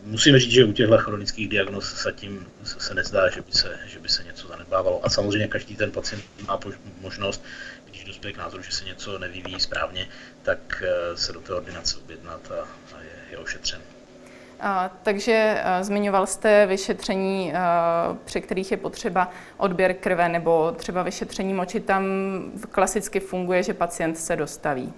musím 0.02 0.38
říct, 0.38 0.50
že 0.50 0.64
u 0.64 0.72
těchto 0.72 0.98
chronických 0.98 1.48
diagnóz 1.48 2.02
zatím 2.02 2.46
se 2.64 2.94
nezdá, 2.94 3.30
že 3.30 3.40
by 3.40 3.52
se, 3.52 3.78
že 3.86 3.98
by 3.98 4.08
se 4.08 4.24
něco 4.24 4.48
zanedbávalo. 4.48 5.06
A 5.06 5.10
samozřejmě 5.10 5.48
každý 5.48 5.76
ten 5.76 5.90
pacient 5.90 6.24
má 6.46 6.60
možnost, 7.00 7.44
když 7.90 8.04
dospěje 8.04 8.32
k 8.32 8.38
názoru, 8.38 8.62
že 8.62 8.72
se 8.72 8.84
něco 8.84 9.18
nevyvíjí 9.18 9.60
správně, 9.60 10.08
tak 10.42 10.82
e, 10.86 11.16
se 11.16 11.32
do 11.32 11.40
té 11.40 11.54
ordinace 11.54 11.98
objednat 11.98 12.50
a, 12.50 12.68
a 12.96 13.02
je, 13.02 13.30
je 13.30 13.38
ošetřen. 13.38 13.91
Takže 15.02 15.62
zmiňoval 15.80 16.26
jste 16.26 16.66
vyšetření, 16.66 17.52
při 18.24 18.40
kterých 18.40 18.70
je 18.70 18.76
potřeba 18.76 19.30
odběr 19.56 19.94
krve 19.94 20.28
nebo 20.28 20.72
třeba 20.76 21.02
vyšetření 21.02 21.54
moči. 21.54 21.80
Tam 21.80 22.04
klasicky 22.70 23.20
funguje, 23.20 23.62
že 23.62 23.74
pacient 23.74 24.18
se 24.18 24.36
dostaví. 24.36 24.92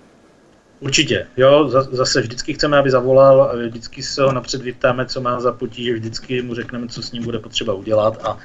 Určitě, 0.80 1.26
jo, 1.36 1.68
zase 1.68 2.20
vždycky 2.20 2.54
chceme, 2.54 2.78
aby 2.78 2.90
zavolal, 2.90 3.52
vždycky 3.66 4.02
se 4.02 4.22
ho 4.22 4.32
napřed 4.32 4.62
vyptáme, 4.62 5.06
co 5.06 5.20
má 5.20 5.40
za 5.40 5.52
potíže, 5.52 5.94
vždycky 5.94 6.42
mu 6.42 6.54
řekneme, 6.54 6.88
co 6.88 7.02
s 7.02 7.12
ním 7.12 7.24
bude 7.24 7.38
potřeba 7.38 7.72
udělat 7.72 8.24
a 8.26 8.38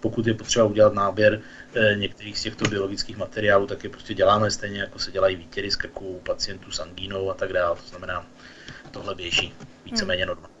pokud 0.00 0.26
je 0.26 0.34
potřeba 0.34 0.64
udělat 0.64 0.94
náběr 0.94 1.40
eh, 1.74 1.96
některých 1.96 2.38
z 2.38 2.42
těchto 2.42 2.68
biologických 2.68 3.16
materiálů, 3.16 3.66
tak 3.66 3.84
je 3.84 3.90
prostě 3.90 4.14
děláme 4.14 4.50
stejně, 4.50 4.80
jako 4.80 4.98
se 4.98 5.12
dělají 5.12 5.36
výtěry 5.36 5.70
z 5.70 5.76
krku 5.76 6.20
pacientů 6.26 6.70
s 6.70 6.80
angínou 6.80 7.30
a 7.30 7.34
tak 7.34 7.52
dále. 7.52 7.76
To 7.76 7.88
znamená, 7.88 8.26
tohle 8.90 9.14
běží 9.14 9.54
víceméně 9.84 10.26
normálně. 10.26 10.53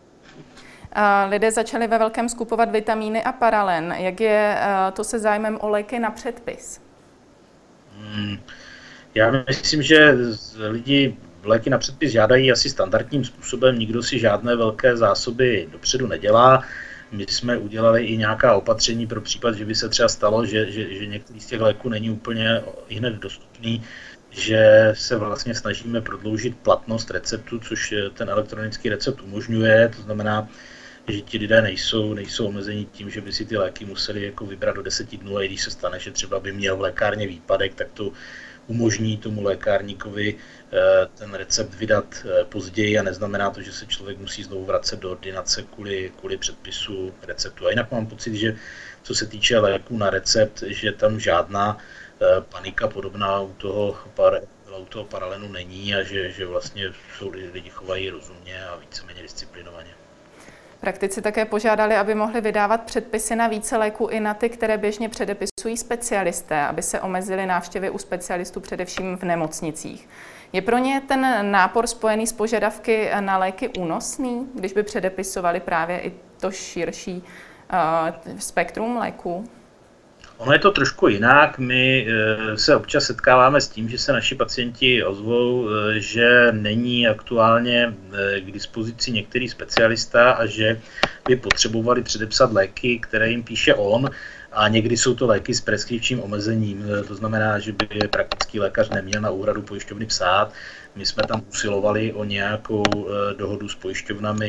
Lidé 1.28 1.50
začali 1.50 1.86
ve 1.86 1.98
velkém 1.98 2.28
skupovat 2.28 2.70
vitamíny 2.70 3.22
a 3.22 3.32
paralen. 3.32 3.94
Jak 3.98 4.20
je 4.20 4.56
eh, 4.58 4.92
to 4.92 5.04
se 5.04 5.18
zájmem 5.18 5.58
o 5.60 5.68
léky 5.68 5.98
na 5.98 6.10
předpis? 6.10 6.80
Hmm, 7.98 8.38
já 9.14 9.30
myslím, 9.48 9.82
že 9.82 10.16
lidi 10.68 11.16
léky 11.44 11.70
na 11.70 11.78
předpis 11.78 12.12
žádají 12.12 12.52
asi 12.52 12.70
standardním 12.70 13.24
způsobem. 13.24 13.78
Nikdo 13.78 14.02
si 14.02 14.18
žádné 14.18 14.56
velké 14.56 14.96
zásoby 14.96 15.68
dopředu 15.72 16.06
nedělá. 16.06 16.62
My 17.12 17.26
jsme 17.28 17.58
udělali 17.58 18.04
i 18.04 18.16
nějaká 18.16 18.54
opatření 18.54 19.06
pro 19.06 19.20
případ, 19.20 19.54
že 19.54 19.64
by 19.64 19.74
se 19.74 19.88
třeba 19.88 20.08
stalo, 20.08 20.46
že, 20.46 20.72
že, 20.72 20.94
že 20.94 21.06
některý 21.06 21.40
z 21.40 21.46
těch 21.46 21.60
léků 21.60 21.88
není 21.88 22.10
úplně 22.10 22.62
hned 22.96 23.14
dostupný, 23.14 23.82
že 24.36 24.92
se 24.94 25.16
vlastně 25.16 25.54
snažíme 25.54 26.00
prodloužit 26.00 26.56
platnost 26.56 27.10
receptu, 27.10 27.58
což 27.58 27.94
ten 28.14 28.28
elektronický 28.28 28.88
recept 28.88 29.20
umožňuje. 29.20 29.90
To 29.96 30.02
znamená, 30.02 30.48
že 31.08 31.20
ti 31.20 31.38
lidé 31.38 31.62
nejsou, 31.62 32.14
nejsou 32.14 32.46
omezeni 32.46 32.84
tím, 32.84 33.10
že 33.10 33.20
by 33.20 33.32
si 33.32 33.44
ty 33.44 33.56
léky 33.56 33.84
museli 33.84 34.24
jako 34.24 34.46
vybrat 34.46 34.76
do 34.76 34.82
deseti 34.82 35.16
dnů 35.16 35.38
a 35.38 35.46
když 35.46 35.62
se 35.62 35.70
stane, 35.70 36.00
že 36.00 36.10
třeba 36.10 36.40
by 36.40 36.52
měl 36.52 36.76
v 36.76 36.80
lékárně 36.80 37.26
výpadek, 37.26 37.74
tak 37.74 37.88
to 37.94 38.12
umožní 38.66 39.16
tomu 39.16 39.42
lékárníkovi 39.42 40.34
eh, 40.34 40.78
ten 41.14 41.34
recept 41.34 41.74
vydat 41.74 42.04
eh, 42.24 42.44
později 42.44 42.98
a 42.98 43.02
neznamená 43.02 43.50
to, 43.50 43.62
že 43.62 43.72
se 43.72 43.86
člověk 43.86 44.18
musí 44.18 44.42
znovu 44.42 44.64
vracet 44.64 45.00
do 45.00 45.10
ordinace 45.10 45.62
kvůli, 45.62 46.12
kvůli 46.18 46.36
předpisu 46.36 47.14
receptu. 47.26 47.66
A 47.66 47.70
jinak 47.70 47.90
mám 47.90 48.06
pocit, 48.06 48.34
že 48.34 48.56
co 49.02 49.14
se 49.14 49.26
týče 49.26 49.58
léků 49.58 49.98
na 49.98 50.10
recept, 50.10 50.62
že 50.66 50.92
tam 50.92 51.20
žádná 51.20 51.78
panika 52.48 52.88
podobná 52.88 53.40
u 53.40 53.52
toho, 53.52 53.96
par, 54.14 54.40
u 54.78 54.84
toho 54.84 55.04
paralenu 55.04 55.48
není 55.48 55.94
a 55.94 56.02
že, 56.02 56.30
že 56.30 56.46
vlastně 56.46 56.84
jsou 57.18 57.30
lidi 57.30 57.70
chovají 57.70 58.10
rozumně 58.10 58.64
a 58.64 58.76
víceméně 58.76 59.22
disciplinovaně. 59.22 59.90
Praktici 60.80 61.22
také 61.22 61.44
požádali, 61.44 61.96
aby 61.96 62.14
mohli 62.14 62.40
vydávat 62.40 62.82
předpisy 62.82 63.36
na 63.36 63.48
více 63.48 63.76
léků 63.76 64.06
i 64.06 64.20
na 64.20 64.34
ty, 64.34 64.48
které 64.48 64.78
běžně 64.78 65.08
předepisují 65.08 65.76
specialisté, 65.76 66.60
aby 66.60 66.82
se 66.82 67.00
omezily 67.00 67.46
návštěvy 67.46 67.90
u 67.90 67.98
specialistů 67.98 68.60
především 68.60 69.16
v 69.16 69.22
nemocnicích. 69.22 70.08
Je 70.52 70.62
pro 70.62 70.78
ně 70.78 71.02
ten 71.08 71.50
nápor 71.50 71.86
spojený 71.86 72.26
s 72.26 72.32
požadavky 72.32 73.10
na 73.20 73.38
léky 73.38 73.68
únosný, 73.68 74.48
když 74.54 74.72
by 74.72 74.82
předepisovali 74.82 75.60
právě 75.60 76.00
i 76.00 76.12
to 76.40 76.50
širší 76.50 77.22
uh, 77.22 78.38
spektrum 78.38 78.96
léků? 78.96 79.48
Ono 80.38 80.52
je 80.52 80.58
to 80.58 80.70
trošku 80.70 81.08
jinak. 81.08 81.58
My 81.58 82.06
eh, 82.08 82.58
se 82.58 82.76
občas 82.76 83.04
setkáváme 83.04 83.60
s 83.60 83.68
tím, 83.68 83.88
že 83.88 83.98
se 83.98 84.12
naši 84.12 84.34
pacienti 84.34 85.04
ozvou, 85.04 85.68
eh, 85.68 86.00
že 86.00 86.48
není 86.52 87.08
aktuálně 87.08 87.94
eh, 88.12 88.40
k 88.40 88.50
dispozici 88.50 89.12
některý 89.12 89.48
specialista 89.48 90.32
a 90.32 90.46
že 90.46 90.80
by 91.26 91.36
potřebovali 91.36 92.02
předepsat 92.02 92.52
léky, 92.52 92.98
které 92.98 93.30
jim 93.30 93.42
píše 93.42 93.74
on. 93.74 94.10
A 94.52 94.68
někdy 94.68 94.96
jsou 94.96 95.14
to 95.14 95.26
léky 95.26 95.54
s 95.54 95.60
preskripčním 95.60 96.20
omezením, 96.20 96.84
to 97.08 97.14
znamená, 97.14 97.58
že 97.58 97.72
by 97.72 97.88
je 97.92 98.08
praktický 98.08 98.60
lékař 98.60 98.90
neměl 98.90 99.20
na 99.20 99.30
úhradu 99.30 99.62
pojišťovny 99.62 100.06
psát. 100.06 100.52
My 100.94 101.06
jsme 101.06 101.22
tam 101.22 101.42
usilovali 101.50 102.12
o 102.12 102.24
nějakou 102.24 102.82
dohodu 103.36 103.68
s 103.68 103.74
pojišťovnami, 103.74 104.48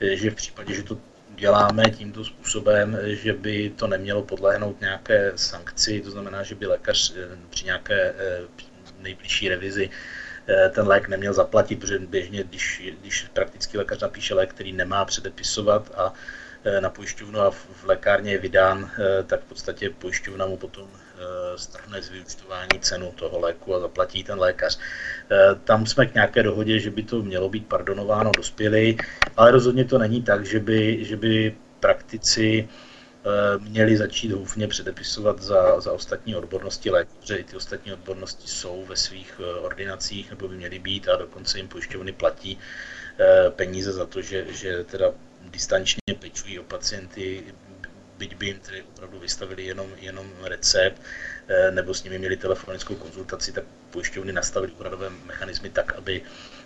že 0.00 0.30
v 0.30 0.34
případě, 0.34 0.74
že 0.74 0.82
to 0.82 0.98
děláme 1.36 1.90
tímto 1.90 2.24
způsobem, 2.24 2.98
že 3.04 3.32
by 3.32 3.70
to 3.76 3.86
nemělo 3.86 4.22
podlehnout 4.22 4.80
nějaké 4.80 5.32
sankci, 5.36 6.00
to 6.00 6.10
znamená, 6.10 6.42
že 6.42 6.54
by 6.54 6.66
lékař 6.66 7.14
eh, 7.16 7.36
při 7.50 7.64
nějaké 7.64 8.14
eh, 8.18 8.40
nejbližší 8.98 9.48
revizi 9.48 9.90
eh, 10.48 10.68
ten 10.68 10.86
lék 10.86 11.08
neměl 11.08 11.32
zaplatit, 11.32 11.80
protože 11.80 11.98
běžně, 11.98 12.44
když, 12.44 12.82
když 13.00 13.26
praktický 13.32 13.78
lékař 13.78 14.00
napíše 14.00 14.34
lék, 14.34 14.50
který 14.50 14.72
nemá 14.72 15.04
předepisovat 15.04 15.92
a 15.96 16.12
na 16.80 16.90
pojišťovnu 16.90 17.40
a 17.40 17.50
v 17.50 17.84
lékárně 17.84 18.32
je 18.32 18.38
vydán, 18.38 18.90
tak 19.26 19.40
v 19.40 19.44
podstatě 19.44 19.90
pojišťovna 19.90 20.46
mu 20.46 20.56
potom 20.56 20.90
strhne 21.56 22.02
z 22.02 22.08
vyučtování 22.08 22.80
cenu 22.80 23.12
toho 23.12 23.40
léku 23.40 23.74
a 23.74 23.80
zaplatí 23.80 24.24
ten 24.24 24.38
lékař. 24.38 24.78
Tam 25.64 25.86
jsme 25.86 26.06
k 26.06 26.14
nějaké 26.14 26.42
dohodě, 26.42 26.80
že 26.80 26.90
by 26.90 27.02
to 27.02 27.22
mělo 27.22 27.48
být 27.48 27.66
pardonováno 27.66 28.30
dospělý, 28.36 28.96
ale 29.36 29.50
rozhodně 29.50 29.84
to 29.84 29.98
není 29.98 30.22
tak, 30.22 30.46
že 30.46 30.60
by, 30.60 31.04
že 31.04 31.16
by 31.16 31.56
praktici 31.80 32.68
měli 33.58 33.96
začít 33.96 34.32
houfně 34.32 34.68
předepisovat 34.68 35.42
za, 35.42 35.80
za 35.80 35.92
ostatní 35.92 36.36
odbornosti 36.36 36.90
léku, 36.90 37.12
protože 37.20 37.36
i 37.36 37.44
ty 37.44 37.56
ostatní 37.56 37.92
odbornosti 37.92 38.48
jsou 38.48 38.84
ve 38.84 38.96
svých 38.96 39.40
ordinacích 39.60 40.30
nebo 40.30 40.48
by 40.48 40.56
měly 40.56 40.78
být 40.78 41.08
a 41.08 41.16
dokonce 41.16 41.58
jim 41.58 41.68
pojišťovny 41.68 42.12
platí 42.12 42.58
peníze 43.50 43.92
za 43.92 44.06
to, 44.06 44.22
že, 44.22 44.46
že 44.50 44.84
teda 44.84 45.12
distančně 45.40 46.14
pečují 46.18 46.58
o 46.58 46.62
pacienty, 46.62 47.44
byť 48.18 48.34
by 48.34 48.46
jim 48.46 48.60
tedy 48.60 48.82
opravdu 48.82 49.18
vystavili 49.18 49.66
jenom, 49.66 49.90
jenom 49.96 50.32
recept, 50.42 51.02
eh, 51.48 51.70
nebo 51.70 51.94
s 51.94 52.04
nimi 52.04 52.18
měli 52.18 52.36
telefonickou 52.36 52.94
konzultaci, 52.94 53.52
tak 53.52 53.64
pojišťovny 53.90 54.32
nastavili 54.32 54.72
úhradové 54.72 55.10
mechanismy 55.10 55.70
tak, 55.70 55.92
aby 55.92 56.22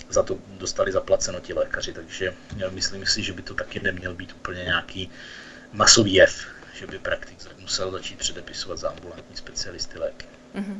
za 0.09 0.23
to 0.23 0.39
dostali 0.59 0.93
zaplaceno 0.93 1.41
ti 1.41 1.53
lékaři. 1.53 1.93
Takže 1.93 2.35
myslím 2.71 3.07
si, 3.07 3.23
že 3.23 3.33
by 3.33 3.43
to 3.43 3.55
taky 3.55 3.81
neměl 3.81 4.15
být 4.15 4.33
úplně 4.33 4.65
nějaký 4.65 5.11
masový 5.73 6.15
jev, 6.15 6.47
že 6.75 6.87
by 6.87 6.99
praktik 6.99 7.39
musel 7.59 7.91
začít 7.91 8.19
předepisovat 8.19 8.79
za 8.79 8.89
ambulantní 8.89 9.37
specialisty 9.37 9.99
léky. 9.99 10.27
Mm-hmm. 10.55 10.79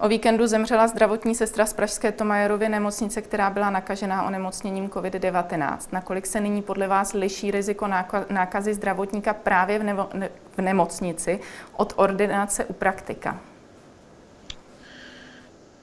O 0.00 0.08
víkendu 0.08 0.46
zemřela 0.46 0.88
zdravotní 0.88 1.34
sestra 1.34 1.66
z 1.66 1.72
Pražské 1.72 2.12
Tomajerovy 2.12 2.68
nemocnice, 2.68 3.22
která 3.22 3.50
byla 3.50 3.70
nakažená 3.70 4.26
onemocněním 4.26 4.88
COVID-19. 4.88 5.78
Nakolik 5.92 6.26
se 6.26 6.40
nyní 6.40 6.62
podle 6.62 6.88
vás 6.88 7.12
liší 7.12 7.50
riziko 7.50 7.88
nákazy 8.30 8.74
zdravotníka 8.74 9.34
právě 9.34 9.78
v, 9.78 9.82
nevo, 9.82 10.08
v 10.56 10.58
nemocnici 10.62 11.40
od 11.76 11.92
ordinace 11.96 12.64
u 12.64 12.72
praktika? 12.72 13.40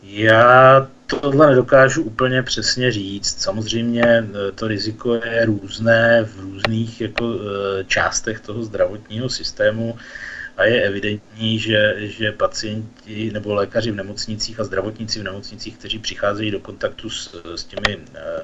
Já 0.04 0.88
tohle 1.08 1.48
nedokážu 1.48 2.04
úplně 2.04 2.44
přesně 2.44 2.92
říct. 2.92 3.42
Samozřejmě 3.42 4.04
eh, 4.04 4.52
to 4.52 4.68
riziko 4.68 5.16
je 5.16 5.46
různé 5.46 6.24
v 6.24 6.40
různých 6.40 7.02
jako, 7.02 7.34
eh, 7.34 7.84
částech 7.84 8.40
toho 8.40 8.64
zdravotního 8.64 9.30
systému 9.30 9.98
a 10.58 10.64
je 10.64 10.84
evidentní, 10.84 11.60
že, 11.60 11.94
že 11.98 12.32
pacienti 12.32 13.32
nebo 13.34 13.54
lékaři 13.54 13.92
v 13.92 13.96
nemocnicích 13.96 14.60
a 14.60 14.64
zdravotníci 14.64 15.20
v 15.20 15.24
nemocnicích, 15.24 15.78
kteří 15.78 16.00
přicházejí 16.00 16.52
do 16.52 16.60
kontaktu 16.60 17.10
s, 17.10 17.42
s 17.56 17.64
těmi 17.64 18.00
eh, 18.16 18.44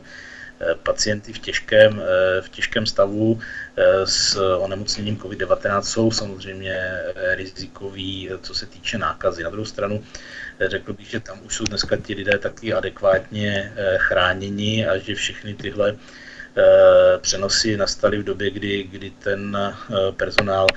pacienty 0.84 1.34
v 1.34 1.40
těžkém, 1.40 2.02
v 2.42 2.50
těžkém 2.50 2.86
stavu 2.86 3.40
s 4.06 4.36
onemocněním 4.58 5.18
COVID-19 5.18 5.82
jsou 5.82 6.12
samozřejmě 6.12 7.02
rizikoví, 7.36 8.30
co 8.42 8.54
se 8.54 8.66
týče 8.66 8.98
nákazy. 8.98 9.44
Na 9.44 9.50
druhou 9.50 9.66
stranu 9.66 10.04
řekl 10.60 10.94
bych, 10.94 11.10
že 11.10 11.20
tam 11.20 11.40
už 11.46 11.56
jsou 11.56 11.64
dneska 11.64 11.98
ti 11.98 12.14
lidé 12.14 12.38
taky 12.38 12.74
adekvátně 12.74 13.74
eh, 13.76 13.98
chráněni 13.98 14.88
a 14.88 14.98
že 14.98 15.16
všechny 15.16 15.54
tyhle 15.54 15.96
eh, 16.58 17.18
přenosy 17.18 17.78
nastaly 17.78 18.18
v 18.18 18.24
době, 18.24 18.52
kdy, 18.52 18.84
kdy 18.84 19.10
ten 19.10 19.58
eh, 19.58 20.12
personál 20.12 20.68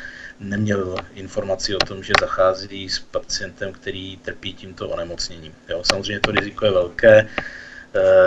neměl 0.41 0.97
informaci 1.15 1.77
o 1.77 1.79
tom, 1.79 2.03
že 2.03 2.13
zachází 2.21 2.89
s 2.89 2.99
pacientem, 2.99 3.73
který 3.73 4.17
trpí 4.17 4.55
tímto 4.55 4.89
onemocněním. 4.89 5.53
Jo, 5.69 5.85
samozřejmě 5.85 6.21
to 6.21 6.31
riziko 6.31 6.65
je 6.65 6.71
velké. 6.71 7.29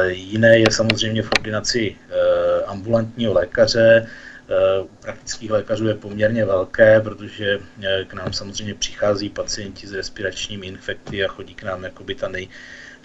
Jiné 0.08 0.60
je 0.60 0.72
samozřejmě 0.72 1.22
v 1.22 1.32
ordinaci 1.32 1.96
ambulantního 2.66 3.34
lékaře, 3.34 4.08
u 4.82 4.88
praktických 5.02 5.52
lékařů 5.52 5.88
je 5.88 5.96
poměrně 5.96 6.46
velké, 6.46 7.02
protože 7.02 7.60
k 8.08 8.14
nám 8.14 8.34
samozřejmě 8.34 8.74
přichází 8.74 9.30
pacienti 9.30 9.88
s 9.88 9.94
respiračními 9.94 10.68
infekty 10.68 11.26
a 11.26 11.28
chodí 11.28 11.56
k 11.56 11.64
nám 11.64 11.84
jakoby 11.84 12.16
ta 12.16 12.28
nej, 12.28 12.48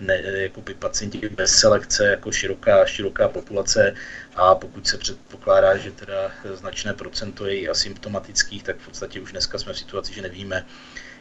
ne, 0.06 0.22
jakoby 0.24 0.74
pacienti 0.74 1.28
bez 1.28 1.58
selekce, 1.58 2.06
jako 2.06 2.32
široká, 2.32 2.86
široká 2.86 3.28
populace 3.28 3.94
a 4.36 4.54
pokud 4.54 4.86
se 4.86 4.98
předpokládá, 4.98 5.76
že 5.76 5.90
teda 5.90 6.30
značné 6.54 6.94
procento 6.94 7.46
je 7.46 7.56
i 7.56 7.68
asymptomatických, 7.68 8.62
tak 8.62 8.76
v 8.76 8.86
podstatě 8.86 9.20
už 9.20 9.32
dneska 9.32 9.58
jsme 9.58 9.72
v 9.72 9.78
situaci, 9.78 10.14
že 10.14 10.22
nevíme, 10.22 10.66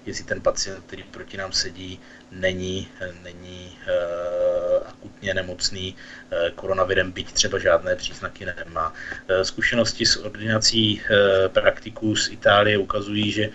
jestli 0.06 0.24
ten 0.24 0.42
pacient, 0.42 0.84
který 0.86 1.04
proti 1.04 1.38
nám 1.38 1.52
sedí, 1.52 2.00
není, 2.32 2.88
není 3.24 3.78
uh, 3.88 4.88
akutně 4.88 5.34
nemocný 5.34 5.96
uh, 5.96 6.50
koronavirem, 6.56 7.12
byť 7.12 7.32
třeba 7.32 7.60
žádné 7.60 7.96
příznaky 7.96 8.46
nemá. 8.46 8.90
Uh, 8.90 9.42
zkušenosti 9.42 10.06
s 10.06 10.18
ordinací 10.18 11.02
uh, 11.02 11.08
praktiků 11.48 12.16
z 12.16 12.30
Itálie 12.32 12.78
ukazují, 12.78 13.32
že 13.32 13.50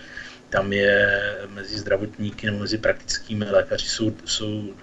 tam 0.49 0.73
je 0.73 1.21
mezi 1.47 1.79
zdravotníky 1.79 2.45
nebo 2.45 2.59
mezi 2.59 2.77
praktickými 2.77 3.45
lékaři 3.45 3.85
jsou, 3.85 4.15
jsou 4.25 4.73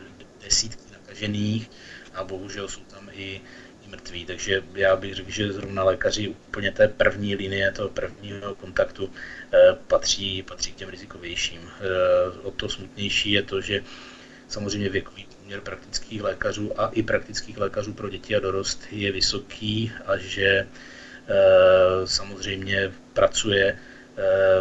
desítky 0.47 0.87
nakažených 0.93 1.71
a 2.15 2.25
bohužel 2.25 2.69
jsou 2.69 2.81
tam 2.81 3.11
i 3.13 3.41
mrtví, 3.87 4.27
takže 4.27 4.63
já 4.75 4.97
bych 4.97 5.15
řekl, 5.15 5.31
že 5.31 5.53
zrovna 5.53 5.85
lékaři 5.85 6.29
úplně 6.29 6.73
té 6.73 6.89
první 6.89 7.35
linie, 7.35 7.73
toho 7.73 7.89
prvního 7.89 8.55
kontaktu 8.55 9.11
eh, 9.53 9.59
patří, 9.87 10.43
patří 10.43 10.73
k 10.73 10.77
těm 10.77 10.89
rizikovějším. 10.89 11.61
Eh, 11.63 12.39
o 12.43 12.51
to 12.51 12.69
smutnější 12.69 13.33
je 13.33 13.43
to, 13.43 13.61
že 13.61 13.83
samozřejmě 14.49 14.89
věkový 14.89 15.27
poměr 15.39 15.61
praktických 15.61 16.23
lékařů 16.23 16.81
a 16.81 16.91
i 16.93 17.03
praktických 17.03 17.59
lékařů 17.59 17.93
pro 17.93 18.09
děti 18.09 18.37
a 18.37 18.41
dorost 18.41 18.83
je 18.91 19.13
vysoký 19.13 19.93
a 20.07 20.17
že 20.17 20.47
eh, 20.47 22.07
samozřejmě 22.07 22.93
pracuje 23.13 23.79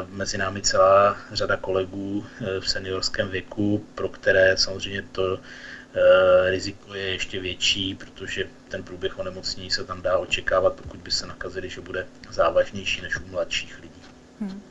mezi 0.08 0.38
námi 0.38 0.62
celá 0.62 1.18
řada 1.32 1.58
kolegů 1.58 2.26
v 2.60 2.70
seniorském 2.70 3.30
věku, 3.30 3.86
pro 3.96 4.10
které 4.10 4.58
samozřejmě 4.58 5.02
to 5.12 5.40
Eh, 5.96 6.50
riziko 6.52 6.94
je 6.94 7.04
ještě 7.04 7.40
větší, 7.40 7.96
protože 7.96 8.48
ten 8.70 8.84
průběh 8.84 9.20
onemocnění 9.20 9.72
se 9.72 9.84
tam 9.84 10.02
dá 10.02 10.18
očekávat, 10.18 10.74
pokud 10.74 11.00
by 11.00 11.12
se 11.12 11.26
nakazili, 11.28 11.70
že 11.70 11.82
bude 11.82 12.08
závažnější 12.30 13.02
než 13.02 13.18
u 13.20 13.28
mladších 13.28 13.80
lidí. 13.82 14.02
Hmm. 14.40 14.62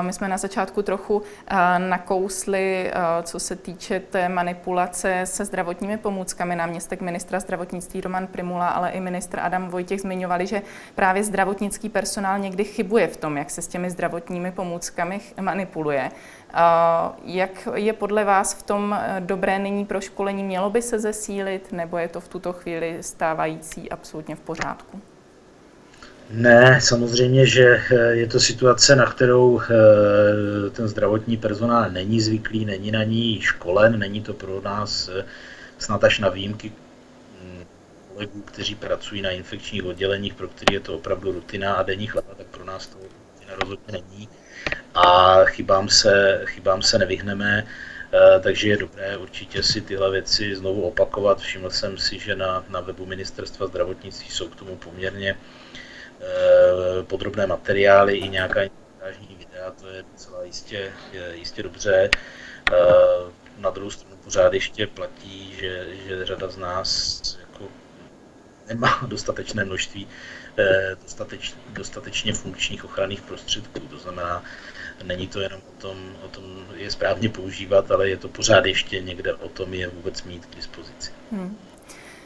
My 0.00 0.12
jsme 0.12 0.28
na 0.28 0.38
začátku 0.38 0.82
trochu 0.82 1.22
nakousli, 1.78 2.92
co 3.22 3.40
se 3.40 3.56
týče 3.56 4.00
té 4.00 4.28
manipulace 4.28 5.20
se 5.24 5.44
zdravotními 5.44 5.96
pomůckami. 5.96 6.56
Náměstek 6.56 7.00
ministra 7.00 7.40
zdravotnictví 7.40 8.00
Roman 8.00 8.26
Primula, 8.26 8.68
ale 8.68 8.90
i 8.90 9.00
ministr 9.00 9.40
Adam 9.40 9.68
Vojtěch 9.68 10.00
zmiňovali, 10.00 10.46
že 10.46 10.62
právě 10.94 11.24
zdravotnický 11.24 11.88
personál 11.88 12.38
někdy 12.38 12.64
chybuje 12.64 13.08
v 13.08 13.16
tom, 13.16 13.36
jak 13.36 13.50
se 13.50 13.62
s 13.62 13.68
těmi 13.68 13.90
zdravotními 13.90 14.52
pomůckami 14.52 15.20
manipuluje. 15.40 16.10
Jak 17.24 17.68
je 17.74 17.92
podle 17.92 18.24
vás 18.24 18.54
v 18.54 18.62
tom 18.62 18.92
e, 19.00 19.20
dobré 19.20 19.58
nyní 19.58 19.84
pro 19.84 20.00
školení? 20.00 20.44
Mělo 20.44 20.70
by 20.70 20.82
se 20.82 20.98
zesílit, 20.98 21.72
nebo 21.72 21.98
je 21.98 22.08
to 22.08 22.20
v 22.20 22.28
tuto 22.28 22.52
chvíli 22.52 22.98
stávající 23.00 23.90
absolutně 23.90 24.36
v 24.36 24.40
pořádku? 24.40 25.00
Ne, 26.30 26.80
samozřejmě, 26.80 27.46
že 27.46 27.80
eh, 27.90 27.96
je 27.96 28.26
to 28.26 28.40
situace, 28.40 28.96
na 28.96 29.06
kterou 29.06 29.60
eh, 29.60 30.70
ten 30.70 30.88
zdravotní 30.88 31.36
personál 31.36 31.90
není 31.90 32.20
zvyklý, 32.20 32.64
není 32.64 32.90
na 32.90 33.02
ní 33.02 33.40
školen, 33.40 33.98
není 33.98 34.22
to 34.22 34.32
pro 34.34 34.60
nás 34.60 35.08
eh, 35.08 35.24
snad 35.78 36.04
až 36.04 36.18
na 36.18 36.28
výjimky 36.28 36.72
hm, 37.42 37.64
kolegů, 38.12 38.42
kteří 38.42 38.74
pracují 38.74 39.22
na 39.22 39.30
infekčních 39.30 39.84
odděleních, 39.84 40.34
pro 40.34 40.48
který 40.48 40.74
je 40.74 40.80
to 40.80 40.94
opravdu 40.94 41.32
rutina 41.32 41.74
a 41.74 41.82
denní 41.82 42.06
chleba, 42.06 42.34
tak 42.36 42.46
pro 42.46 42.64
nás 42.64 42.86
to 42.86 42.98
rutina 42.98 43.54
rozhodně 43.60 43.92
není. 43.92 44.28
A 44.94 45.36
chybám 45.44 45.88
se, 45.88 46.42
chybám 46.44 46.82
se 46.82 46.98
nevyhneme, 46.98 47.66
takže 48.40 48.68
je 48.68 48.76
dobré 48.76 49.16
určitě 49.16 49.62
si 49.62 49.80
tyhle 49.80 50.10
věci 50.10 50.56
znovu 50.56 50.82
opakovat. 50.82 51.40
Všiml 51.40 51.70
jsem 51.70 51.98
si, 51.98 52.18
že 52.18 52.36
na, 52.36 52.64
na 52.68 52.80
webu 52.80 53.06
ministerstva 53.06 53.66
zdravotnictví 53.66 54.30
jsou 54.30 54.48
k 54.48 54.56
tomu 54.56 54.76
poměrně 54.76 55.36
Eh, 55.36 55.83
podrobné 57.06 57.46
materiály 57.46 58.16
i 58.16 58.28
nějaká 58.28 58.62
instruktážní 58.62 59.36
videa, 59.38 59.70
to 59.70 59.88
je 59.88 60.04
docela 60.12 60.44
jistě, 60.44 60.92
jistě 61.34 61.62
dobře. 61.62 62.10
Eh, 62.72 63.32
na 63.58 63.70
druhou 63.70 63.90
stranu 63.90 64.16
pořád 64.16 64.54
ještě 64.54 64.86
platí, 64.86 65.54
že, 65.60 65.86
že 66.06 66.26
řada 66.26 66.48
z 66.48 66.56
nás 66.56 67.20
jako 67.40 67.68
nemá 68.68 69.00
dostatečné 69.06 69.64
množství 69.64 70.08
eh, 70.58 70.96
dostateč, 71.02 71.54
dostatečně 71.68 72.32
funkčních 72.32 72.84
ochranných 72.84 73.22
prostředků. 73.22 73.80
To 73.80 73.98
znamená, 73.98 74.44
není 75.02 75.28
to 75.28 75.40
jenom 75.40 75.60
o 75.68 75.80
tom, 75.80 76.16
o 76.24 76.28
tom 76.28 76.66
je 76.74 76.90
správně 76.90 77.28
používat, 77.28 77.90
ale 77.90 78.08
je 78.08 78.16
to 78.16 78.28
pořád 78.28 78.66
ještě 78.66 79.00
někde 79.00 79.34
o 79.34 79.48
tom 79.48 79.74
je 79.74 79.88
vůbec 79.88 80.22
mít 80.22 80.46
k 80.46 80.56
dispozici. 80.56 81.10
Hmm. 81.30 81.58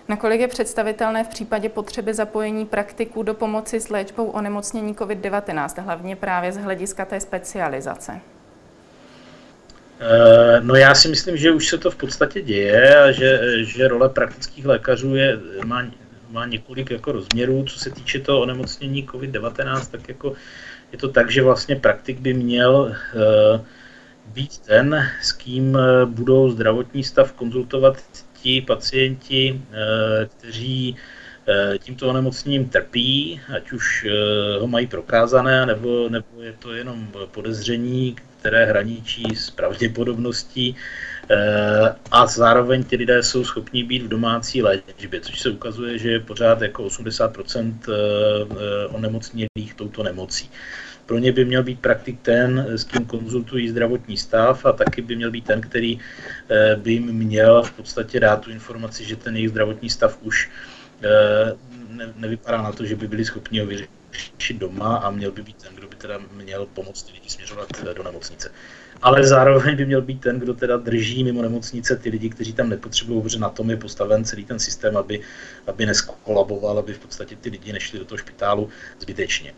Nakolik 0.08 0.40
je 0.40 0.48
představitelné 0.48 1.24
v 1.24 1.28
případě 1.28 1.68
potřeby 1.68 2.14
zapojení 2.14 2.66
praktiků 2.66 3.22
do 3.22 3.34
pomoci 3.34 3.80
s 3.80 3.88
léčbou 3.88 4.26
onemocnění 4.26 4.94
COVID-19, 4.94 5.82
hlavně 5.82 6.16
právě 6.16 6.52
z 6.52 6.56
hlediska 6.56 7.04
té 7.04 7.20
specializace? 7.20 8.20
Eh, 10.00 10.60
no 10.60 10.74
já 10.74 10.94
si 10.94 11.08
myslím, 11.08 11.36
že 11.36 11.50
už 11.50 11.68
se 11.68 11.78
to 11.78 11.90
v 11.90 11.96
podstatě 11.96 12.42
děje 12.42 12.98
a 13.02 13.12
že, 13.12 13.40
že 13.64 13.88
role 13.88 14.08
praktických 14.08 14.66
lékařů 14.66 15.16
je, 15.16 15.38
má, 15.64 15.86
má 16.30 16.46
několik 16.46 16.90
jako 16.90 17.12
rozměrů. 17.12 17.64
Co 17.64 17.78
se 17.78 17.90
týče 17.90 18.20
toho 18.20 18.40
onemocnění 18.40 19.06
COVID-19, 19.06 19.90
tak 19.90 20.08
jako 20.08 20.32
je 20.92 20.98
to 20.98 21.08
tak, 21.08 21.30
že 21.30 21.42
vlastně 21.42 21.76
praktik 21.76 22.18
by 22.18 22.34
měl 22.34 22.72
uh, 22.74 23.60
být 24.26 24.58
ten, 24.58 25.08
s 25.22 25.32
kým 25.32 25.76
eh, 25.76 26.06
budou 26.06 26.50
zdravotní 26.50 27.04
stav 27.04 27.32
konzultovat 27.32 27.96
ti 28.42 28.60
pacienti, 28.60 29.60
eh, 29.72 30.26
kteří 30.26 30.96
eh, 31.48 31.78
tímto 31.78 32.08
onemocněním 32.08 32.68
trpí, 32.68 33.40
ať 33.56 33.72
už 33.72 34.06
eh, 34.08 34.58
ho 34.60 34.66
mají 34.66 34.86
prokázané, 34.86 35.66
nebo, 35.66 36.08
nebo 36.08 36.42
je 36.42 36.52
to 36.52 36.72
jenom 36.72 37.08
podezření, 37.30 38.16
které 38.40 38.64
hraničí 38.66 39.36
s 39.36 39.50
pravděpodobností 39.50 40.76
a 42.10 42.26
zároveň 42.26 42.84
ty 42.84 42.96
lidé 42.96 43.22
jsou 43.22 43.44
schopni 43.44 43.84
být 43.84 44.02
v 44.02 44.08
domácí 44.08 44.62
léčbě, 44.62 45.20
což 45.20 45.40
se 45.40 45.50
ukazuje, 45.50 45.98
že 45.98 46.10
je 46.10 46.20
pořád 46.20 46.62
jako 46.62 46.84
80% 46.84 47.74
onemocnělých 48.90 49.74
touto 49.76 50.02
nemocí. 50.02 50.50
Pro 51.08 51.18
ně 51.18 51.32
by 51.32 51.44
měl 51.44 51.62
být 51.62 51.80
praktik 51.80 52.20
ten, 52.20 52.66
s 52.68 52.84
kým 52.84 53.04
konzultují 53.04 53.68
zdravotní 53.68 54.16
stav 54.16 54.66
a 54.66 54.72
taky 54.72 55.02
by 55.02 55.16
měl 55.16 55.30
být 55.30 55.44
ten, 55.44 55.60
který 55.60 55.98
eh, 56.50 56.76
by 56.76 56.92
jim 56.92 57.12
měl 57.12 57.62
v 57.62 57.72
podstatě 57.72 58.20
dát 58.20 58.40
tu 58.40 58.50
informaci, 58.50 59.04
že 59.04 59.16
ten 59.16 59.36
jejich 59.36 59.50
zdravotní 59.50 59.90
stav 59.90 60.18
už 60.22 60.50
eh, 61.02 61.56
ne, 61.88 62.12
nevypadá 62.16 62.62
na 62.62 62.72
to, 62.72 62.84
že 62.84 62.96
by 62.96 63.08
byli 63.08 63.24
schopni 63.24 63.60
ho 63.60 63.66
vyřešit 63.66 64.56
doma 64.58 64.96
a 64.96 65.10
měl 65.10 65.32
by 65.32 65.42
být 65.42 65.56
ten, 65.56 65.74
kdo 65.74 65.88
by 65.88 65.96
teda 65.96 66.18
měl 66.36 66.66
pomoct 66.66 67.10
lidi 67.12 67.28
směřovat 67.30 67.68
eh, 67.90 67.94
do 67.94 68.02
nemocnice. 68.02 68.52
Ale 69.02 69.26
zároveň 69.26 69.76
by 69.76 69.86
měl 69.86 70.02
být 70.02 70.20
ten, 70.20 70.38
kdo 70.38 70.54
teda 70.54 70.76
drží 70.76 71.24
mimo 71.24 71.42
nemocnice 71.42 71.96
ty 71.96 72.10
lidi, 72.10 72.30
kteří 72.30 72.52
tam 72.52 72.68
nepotřebují, 72.68 73.22
protože 73.22 73.38
na 73.38 73.48
tom 73.48 73.70
je 73.70 73.76
postaven 73.76 74.24
celý 74.24 74.44
ten 74.44 74.58
systém, 74.58 74.96
aby, 74.96 75.20
aby 75.66 75.86
neskolaboval, 75.86 76.78
aby 76.78 76.92
v 76.92 76.98
podstatě 76.98 77.36
ty 77.36 77.50
lidi 77.50 77.72
nešli 77.72 77.98
do 77.98 78.04
toho 78.04 78.18
špitálu 78.18 78.68
zbytečně. 79.00 79.54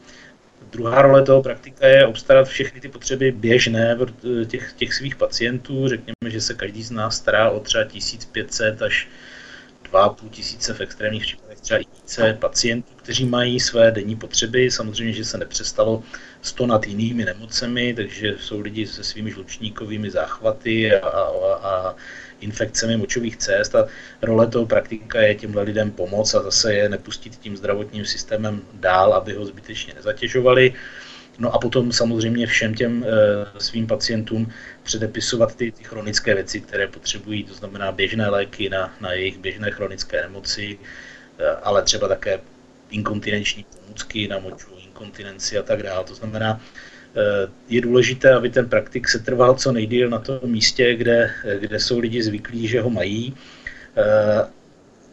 Druhá 0.71 1.03
role 1.03 1.23
toho 1.23 1.43
praktika 1.43 1.87
je 1.87 2.07
obstarat 2.07 2.49
všechny 2.49 2.81
ty 2.81 2.89
potřeby 2.89 3.33
běžné 3.33 3.99
těch, 4.47 4.73
těch 4.73 4.95
svých 4.95 5.17
pacientů. 5.17 5.89
Řekněme, 5.89 6.31
že 6.31 6.41
se 6.41 6.55
každý 6.55 6.83
z 6.83 6.91
nás 6.91 7.17
stará 7.17 7.51
o 7.51 7.61
třeba 7.61 7.85
1500 7.85 8.83
až 8.83 9.09
2,5 9.93 10.29
tisíce 10.31 10.75
v 10.75 10.81
extrémních 10.81 11.23
případech 11.23 11.61
třeba 11.61 11.81
i 11.81 11.85
více 11.95 12.37
pacientů, 12.41 12.93
kteří 12.97 13.25
mají 13.25 13.61
své 13.61 13.91
denní 13.91 14.17
potřeby. 14.17 14.71
Samozřejmě, 14.71 15.13
že 15.13 15.25
se 15.25 15.39
nepřestalo 15.39 16.03
stonat 16.43 16.87
jinými 16.87 17.25
nemocemi, 17.25 17.95
takže 17.95 18.35
jsou 18.41 18.61
lidi 18.61 18.87
se 18.87 19.05
svými 19.05 19.31
žlučníkovými 19.31 20.11
záchvaty 20.11 20.95
a, 20.95 21.09
a, 21.09 21.55
a 21.55 21.97
infekcemi 22.41 22.97
močových 22.97 23.37
cest 23.37 23.75
a 23.75 23.87
role 24.23 24.47
toho 24.47 24.67
praktika 24.67 25.21
je 25.21 25.35
těmhle 25.35 25.63
lidem 25.63 25.91
pomoct 25.91 26.35
a 26.35 26.43
zase 26.43 26.75
je 26.75 26.89
nepustit 26.89 27.37
tím 27.37 27.57
zdravotním 27.57 28.05
systémem 28.05 28.63
dál, 28.73 29.15
aby 29.15 29.33
ho 29.33 29.47
zbytečně 29.47 29.95
nezatěžovali. 29.95 30.75
No 31.39 31.55
a 31.55 31.59
potom 31.59 31.93
samozřejmě 31.93 32.47
všem 32.47 32.75
těm 32.75 33.05
e, 33.05 33.61
svým 33.61 33.87
pacientům 33.87 34.53
předepisovat 34.83 35.55
ty, 35.55 35.73
ty 35.73 35.85
chronické 35.85 36.35
věci, 36.35 36.61
které 36.61 36.87
potřebují, 36.87 37.45
to 37.45 37.55
znamená 37.55 37.93
běžné 37.93 38.29
léky 38.29 38.69
na, 38.69 38.95
na 39.01 39.13
jejich 39.13 39.39
běžné 39.39 39.71
chronické 39.71 40.23
nemoci, 40.23 40.79
e, 41.39 41.49
ale 41.49 41.83
třeba 41.83 42.09
také 42.09 42.41
inkontinenční 42.91 43.65
pomůcky 43.65 44.29
na 44.29 44.39
moču, 44.39 44.71
inkontinenci 44.85 45.59
a 45.59 45.63
tak 45.63 45.83
dále. 45.83 46.05
To 46.05 46.15
znamená, 46.15 46.61
je 47.69 47.81
důležité, 47.81 48.35
aby 48.35 48.51
ten 48.51 48.69
praktik 48.69 49.09
se 49.09 49.19
trval 49.19 49.55
co 49.55 49.73
nejdíl 49.73 50.09
na 50.09 50.19
tom 50.19 50.39
místě, 50.45 50.95
kde, 50.95 51.31
kde 51.59 51.81
jsou 51.81 51.99
lidi 51.99 52.23
zvyklí, 52.23 52.67
že 52.67 52.81
ho 52.81 52.91
mají, 52.91 53.35
eh, 53.97 54.49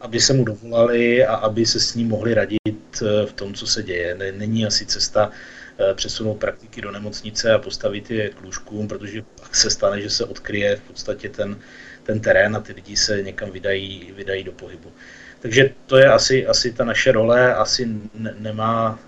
aby 0.00 0.20
se 0.20 0.32
mu 0.32 0.44
dovolali 0.44 1.26
a 1.26 1.34
aby 1.34 1.66
se 1.66 1.80
s 1.80 1.94
ním 1.94 2.08
mohli 2.08 2.34
radit 2.34 2.58
eh, 3.02 3.26
v 3.26 3.32
tom, 3.32 3.54
co 3.54 3.66
se 3.66 3.82
děje. 3.82 4.16
Není 4.36 4.66
asi 4.66 4.86
cesta 4.86 5.30
přesunout 5.94 6.34
praktiky 6.34 6.80
do 6.80 6.90
nemocnice 6.90 7.52
a 7.52 7.58
postavit 7.58 8.10
je 8.10 8.28
k 8.30 8.40
lůžkům, 8.40 8.88
protože 8.88 9.22
pak 9.40 9.56
se 9.56 9.70
stane, 9.70 10.00
že 10.02 10.10
se 10.10 10.24
odkryje 10.24 10.76
v 10.76 10.80
podstatě 10.80 11.28
ten, 11.28 11.58
ten 12.02 12.20
terén 12.20 12.56
a 12.56 12.60
ty 12.60 12.72
lidi 12.72 12.96
se 12.96 13.22
někam 13.22 13.50
vydají, 13.50 14.12
vydají 14.16 14.44
do 14.44 14.52
pohybu. 14.52 14.92
Takže 15.40 15.70
to 15.86 15.96
je 15.96 16.06
asi, 16.06 16.46
asi 16.46 16.72
ta 16.72 16.84
naše 16.84 17.12
role, 17.12 17.54
asi 17.54 17.88
ne, 18.14 18.34
nemá 18.38 18.98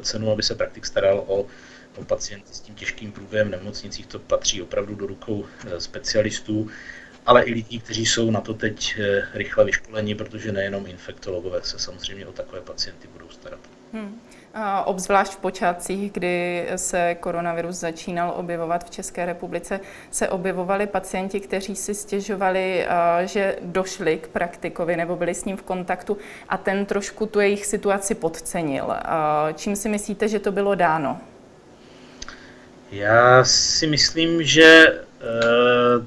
cenu, 0.00 0.30
aby 0.30 0.42
se 0.42 0.54
praktik 0.54 0.86
staral 0.86 1.24
o 1.26 1.46
pacienty 2.06 2.54
s 2.54 2.60
tím 2.60 2.74
těžkým 2.74 3.12
průběhem 3.12 3.48
v 3.48 3.50
nemocnicích, 3.50 4.06
to 4.06 4.18
patří 4.18 4.62
opravdu 4.62 4.94
do 4.94 5.06
rukou 5.06 5.44
eh, 5.66 5.80
specialistů, 5.80 6.68
ale 7.26 7.42
i 7.42 7.52
lidí, 7.52 7.80
kteří 7.80 8.06
jsou 8.06 8.30
na 8.30 8.40
to 8.40 8.54
teď 8.54 8.96
eh, 8.98 9.22
rychle 9.34 9.64
vyškoleni, 9.64 10.14
protože 10.14 10.52
nejenom 10.52 10.86
infektologové 10.86 11.62
se 11.62 11.78
samozřejmě 11.78 12.26
o 12.26 12.32
takové 12.32 12.60
pacienty 12.60 13.08
budou 13.12 13.28
starat. 13.28 13.60
Hmm. 13.92 14.20
A 14.54 14.84
obzvlášť 14.86 15.32
v 15.32 15.36
počátcích, 15.36 16.12
kdy 16.12 16.66
se 16.76 17.16
koronavirus 17.20 17.76
začínal 17.76 18.32
objevovat 18.36 18.84
v 18.84 18.90
České 18.90 19.26
republice, 19.26 19.80
se 20.10 20.28
objevovali 20.28 20.86
pacienti, 20.86 21.40
kteří 21.40 21.76
si 21.76 21.94
stěžovali, 21.94 22.86
eh, 22.86 23.26
že 23.26 23.56
došli 23.60 24.18
k 24.18 24.28
praktikovi 24.28 24.96
nebo 24.96 25.16
byli 25.16 25.34
s 25.34 25.44
ním 25.44 25.56
v 25.56 25.62
kontaktu 25.62 26.18
a 26.48 26.56
ten 26.56 26.86
trošku 26.86 27.26
tu 27.26 27.40
jejich 27.40 27.66
situaci 27.66 28.14
podcenil. 28.14 28.94
Čím 29.54 29.76
si 29.76 29.88
myslíte, 29.88 30.28
že 30.28 30.38
to 30.38 30.52
bylo 30.52 30.74
dáno? 30.74 31.20
Já 32.92 33.44
si 33.44 33.86
myslím, 33.86 34.42
že 34.42 34.86
uh, 34.86 36.06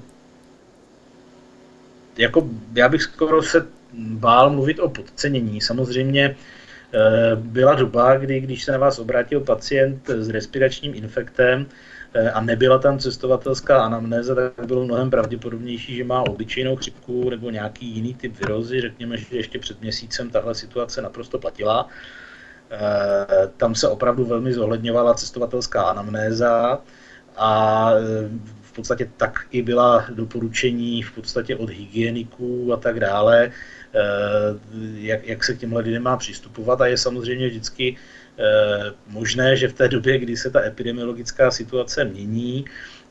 jako 2.17 2.50
já 2.76 2.89
bych 2.89 3.02
skoro 3.02 3.43
se 3.43 3.67
bál 3.93 4.50
mluvit 4.50 4.80
o 4.80 4.89
podcenění. 4.89 5.62
Samozřejmě 5.62 6.36
uh, 6.36 7.39
byla 7.39 7.76
doba, 7.76 8.17
kdy 8.17 8.39
když 8.39 8.63
se 8.63 8.72
na 8.72 8.78
vás 8.78 9.00
obrátil 9.00 9.39
pacient 9.39 10.10
s 10.10 10.30
respiračním 10.30 10.96
infektem 10.96 11.65
uh, 11.65 12.30
a 12.34 12.41
nebyla 12.41 12.78
tam 12.78 13.00
cestovatelská 13.00 13.84
anamnéza, 13.84 14.36
tak 14.36 14.65
bylo 14.65 14.86
mnohem 14.86 15.10
pravděpodobnější, 15.10 15.96
že 15.96 16.04
má 16.04 16.22
obyčejnou 16.22 16.76
chřipku 16.76 17.30
nebo 17.30 17.50
nějaký 17.50 17.86
jiný 17.86 18.13
typ 18.13 18.39
virozy. 18.39 18.82
Řekněme, 18.82 19.17
že 19.17 19.38
ještě 19.38 19.60
před 19.60 19.82
měsícem 19.82 20.30
tahle 20.30 20.56
situace 20.56 21.02
naprosto 21.02 21.39
platila. 21.39 21.89
Eh, 22.73 23.49
tam 23.57 23.75
se 23.75 23.88
opravdu 23.88 24.25
velmi 24.25 24.53
zohledňovala 24.53 25.13
cestovatelská 25.13 25.83
anamnéza 25.83 26.81
a 27.38 27.91
eh, 27.93 28.29
v 28.62 28.71
podstatě 28.71 29.09
tak 29.17 29.45
i 29.51 29.62
byla 29.62 30.05
doporučení 30.09 31.03
v 31.03 31.12
podstatě 31.12 31.55
od 31.55 31.69
hygieniků 31.69 32.73
a 32.73 32.77
tak 32.77 32.99
dále, 32.99 33.51
eh, 33.93 33.99
jak, 34.95 35.27
jak 35.27 35.43
se 35.43 35.53
k 35.53 35.59
těmhle 35.59 35.81
lidem 35.81 36.03
má 36.03 36.17
přistupovat. 36.17 36.81
A 36.81 36.88
je 36.88 36.97
samozřejmě 36.97 37.47
vždycky 37.47 37.95
možné, 39.07 39.57
že 39.57 39.67
v 39.67 39.73
té 39.73 39.88
době, 39.88 40.17
kdy 40.17 40.38
se 40.38 40.49
ta 40.49 40.65
epidemiologická 40.65 41.51
situace 41.51 42.05
mění, 42.05 42.65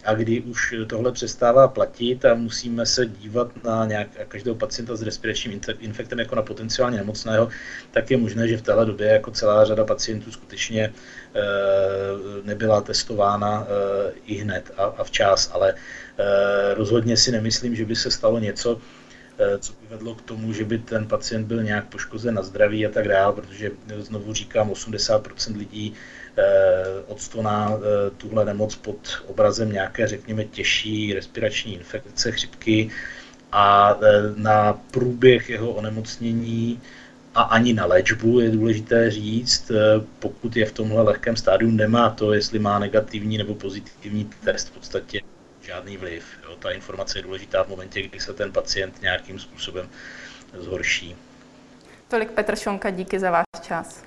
a 0.05 0.15
kdy 0.15 0.41
už 0.41 0.75
tohle 0.87 1.13
přestává 1.13 1.69
platit 1.69 2.25
a 2.25 2.35
musíme 2.35 2.87
se 2.87 3.07
dívat 3.07 3.65
na 3.65 3.87
nějak, 3.87 4.09
každého 4.29 4.57
pacienta 4.57 4.97
s 4.97 5.03
respiračním 5.03 5.61
infektem 5.79 6.19
jako 6.19 6.35
na 6.35 6.43
potenciálně 6.43 6.97
nemocného, 6.97 7.49
tak 7.91 8.11
je 8.11 8.17
možné, 8.17 8.49
že 8.49 8.57
v 8.57 8.63
téhle 8.63 8.87
době 8.87 9.07
jako 9.07 9.31
celá 9.31 9.65
řada 9.65 9.85
pacientů 9.85 10.33
skutečně 10.33 10.83
e, 10.85 10.93
nebyla 12.45 12.81
testována 12.81 13.67
e, 13.67 14.13
i 14.27 14.35
hned 14.35 14.71
a, 14.77 15.05
včas, 15.05 15.51
ale 15.55 15.75
e, 15.75 16.75
rozhodně 16.75 17.17
si 17.17 17.33
nemyslím, 17.33 17.77
že 17.77 17.85
by 17.85 17.97
se 17.97 18.11
stalo 18.11 18.39
něco, 18.39 18.81
co 19.59 19.73
by 19.73 19.87
vedlo 19.91 20.15
k 20.15 20.23
tomu, 20.23 20.53
že 20.53 20.65
by 20.65 20.79
ten 20.79 21.07
pacient 21.07 21.47
byl 21.47 21.63
nějak 21.63 21.87
poškozen 21.89 22.35
na 22.35 22.43
zdraví 22.43 22.87
a 22.87 22.91
tak 22.91 23.09
dále, 23.09 23.33
protože 23.33 23.71
znovu 23.99 24.33
říkám, 24.33 24.71
80% 24.71 25.57
lidí 25.57 25.95
Eh, 25.95 26.22
odstoná 27.07 27.73
eh, 27.73 28.11
tuhle 28.11 28.45
nemoc 28.45 28.77
pod 28.77 29.23
obrazem 29.27 29.73
nějaké, 29.73 30.07
řekněme, 30.07 30.45
těžší 30.45 31.15
respirační 31.15 31.75
infekce, 31.75 32.33
chřipky 32.33 32.91
a 33.53 33.97
eh, 34.03 34.07
na 34.37 34.73
průběh 34.91 35.51
jeho 35.51 35.71
onemocnění 35.71 36.81
a 37.35 37.43
ani 37.43 37.73
na 37.73 37.87
léčbu 37.87 38.41
je 38.41 38.51
důležité 38.51 39.11
říct, 39.11 39.73
pokud 40.19 40.57
je 40.57 40.67
v 40.67 40.73
tomhle 40.73 41.03
lehkém 41.03 41.37
stádiu, 41.37 41.71
nemá 41.71 42.11
to, 42.11 42.33
jestli 42.33 42.59
má 42.59 42.79
negativní 42.79 43.39
nebo 43.39 43.55
pozitivní 43.55 44.31
test, 44.45 44.69
v 44.69 44.71
podstatě 44.71 45.21
žádný 45.61 45.97
vliv. 45.97 46.25
Jo. 46.45 46.57
Ta 46.59 46.71
informace 46.71 47.19
je 47.19 47.23
důležitá 47.23 47.65
v 47.65 47.69
momentě, 47.69 48.03
kdy 48.03 48.21
se 48.21 48.33
ten 48.33 48.53
pacient 48.53 49.03
nějakým 49.03 49.39
způsobem 49.39 49.89
zhorší. 50.59 51.17
Tolik 52.09 52.31
Petr 52.31 52.57
Šonka, 52.57 52.91
díky 52.91 53.19
za 53.19 53.31
váš 53.31 53.45
čas. 53.63 54.05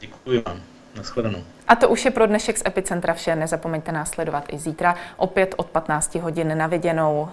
Děkuji 0.00 0.42
vám. 0.46 0.71
Naschledanou. 0.96 1.38
A 1.68 1.76
to 1.76 1.88
už 1.88 2.04
je 2.04 2.10
pro 2.10 2.26
dnešek 2.26 2.58
z 2.58 2.62
Epicentra 2.66 3.14
vše. 3.14 3.36
Nezapomeňte 3.36 3.92
následovat 3.92 4.44
i 4.52 4.58
zítra, 4.58 4.96
opět 5.16 5.54
od 5.56 5.66
15 5.66 6.14
hodin 6.14 6.58
na 6.58 6.66
viděnou. 6.66 7.28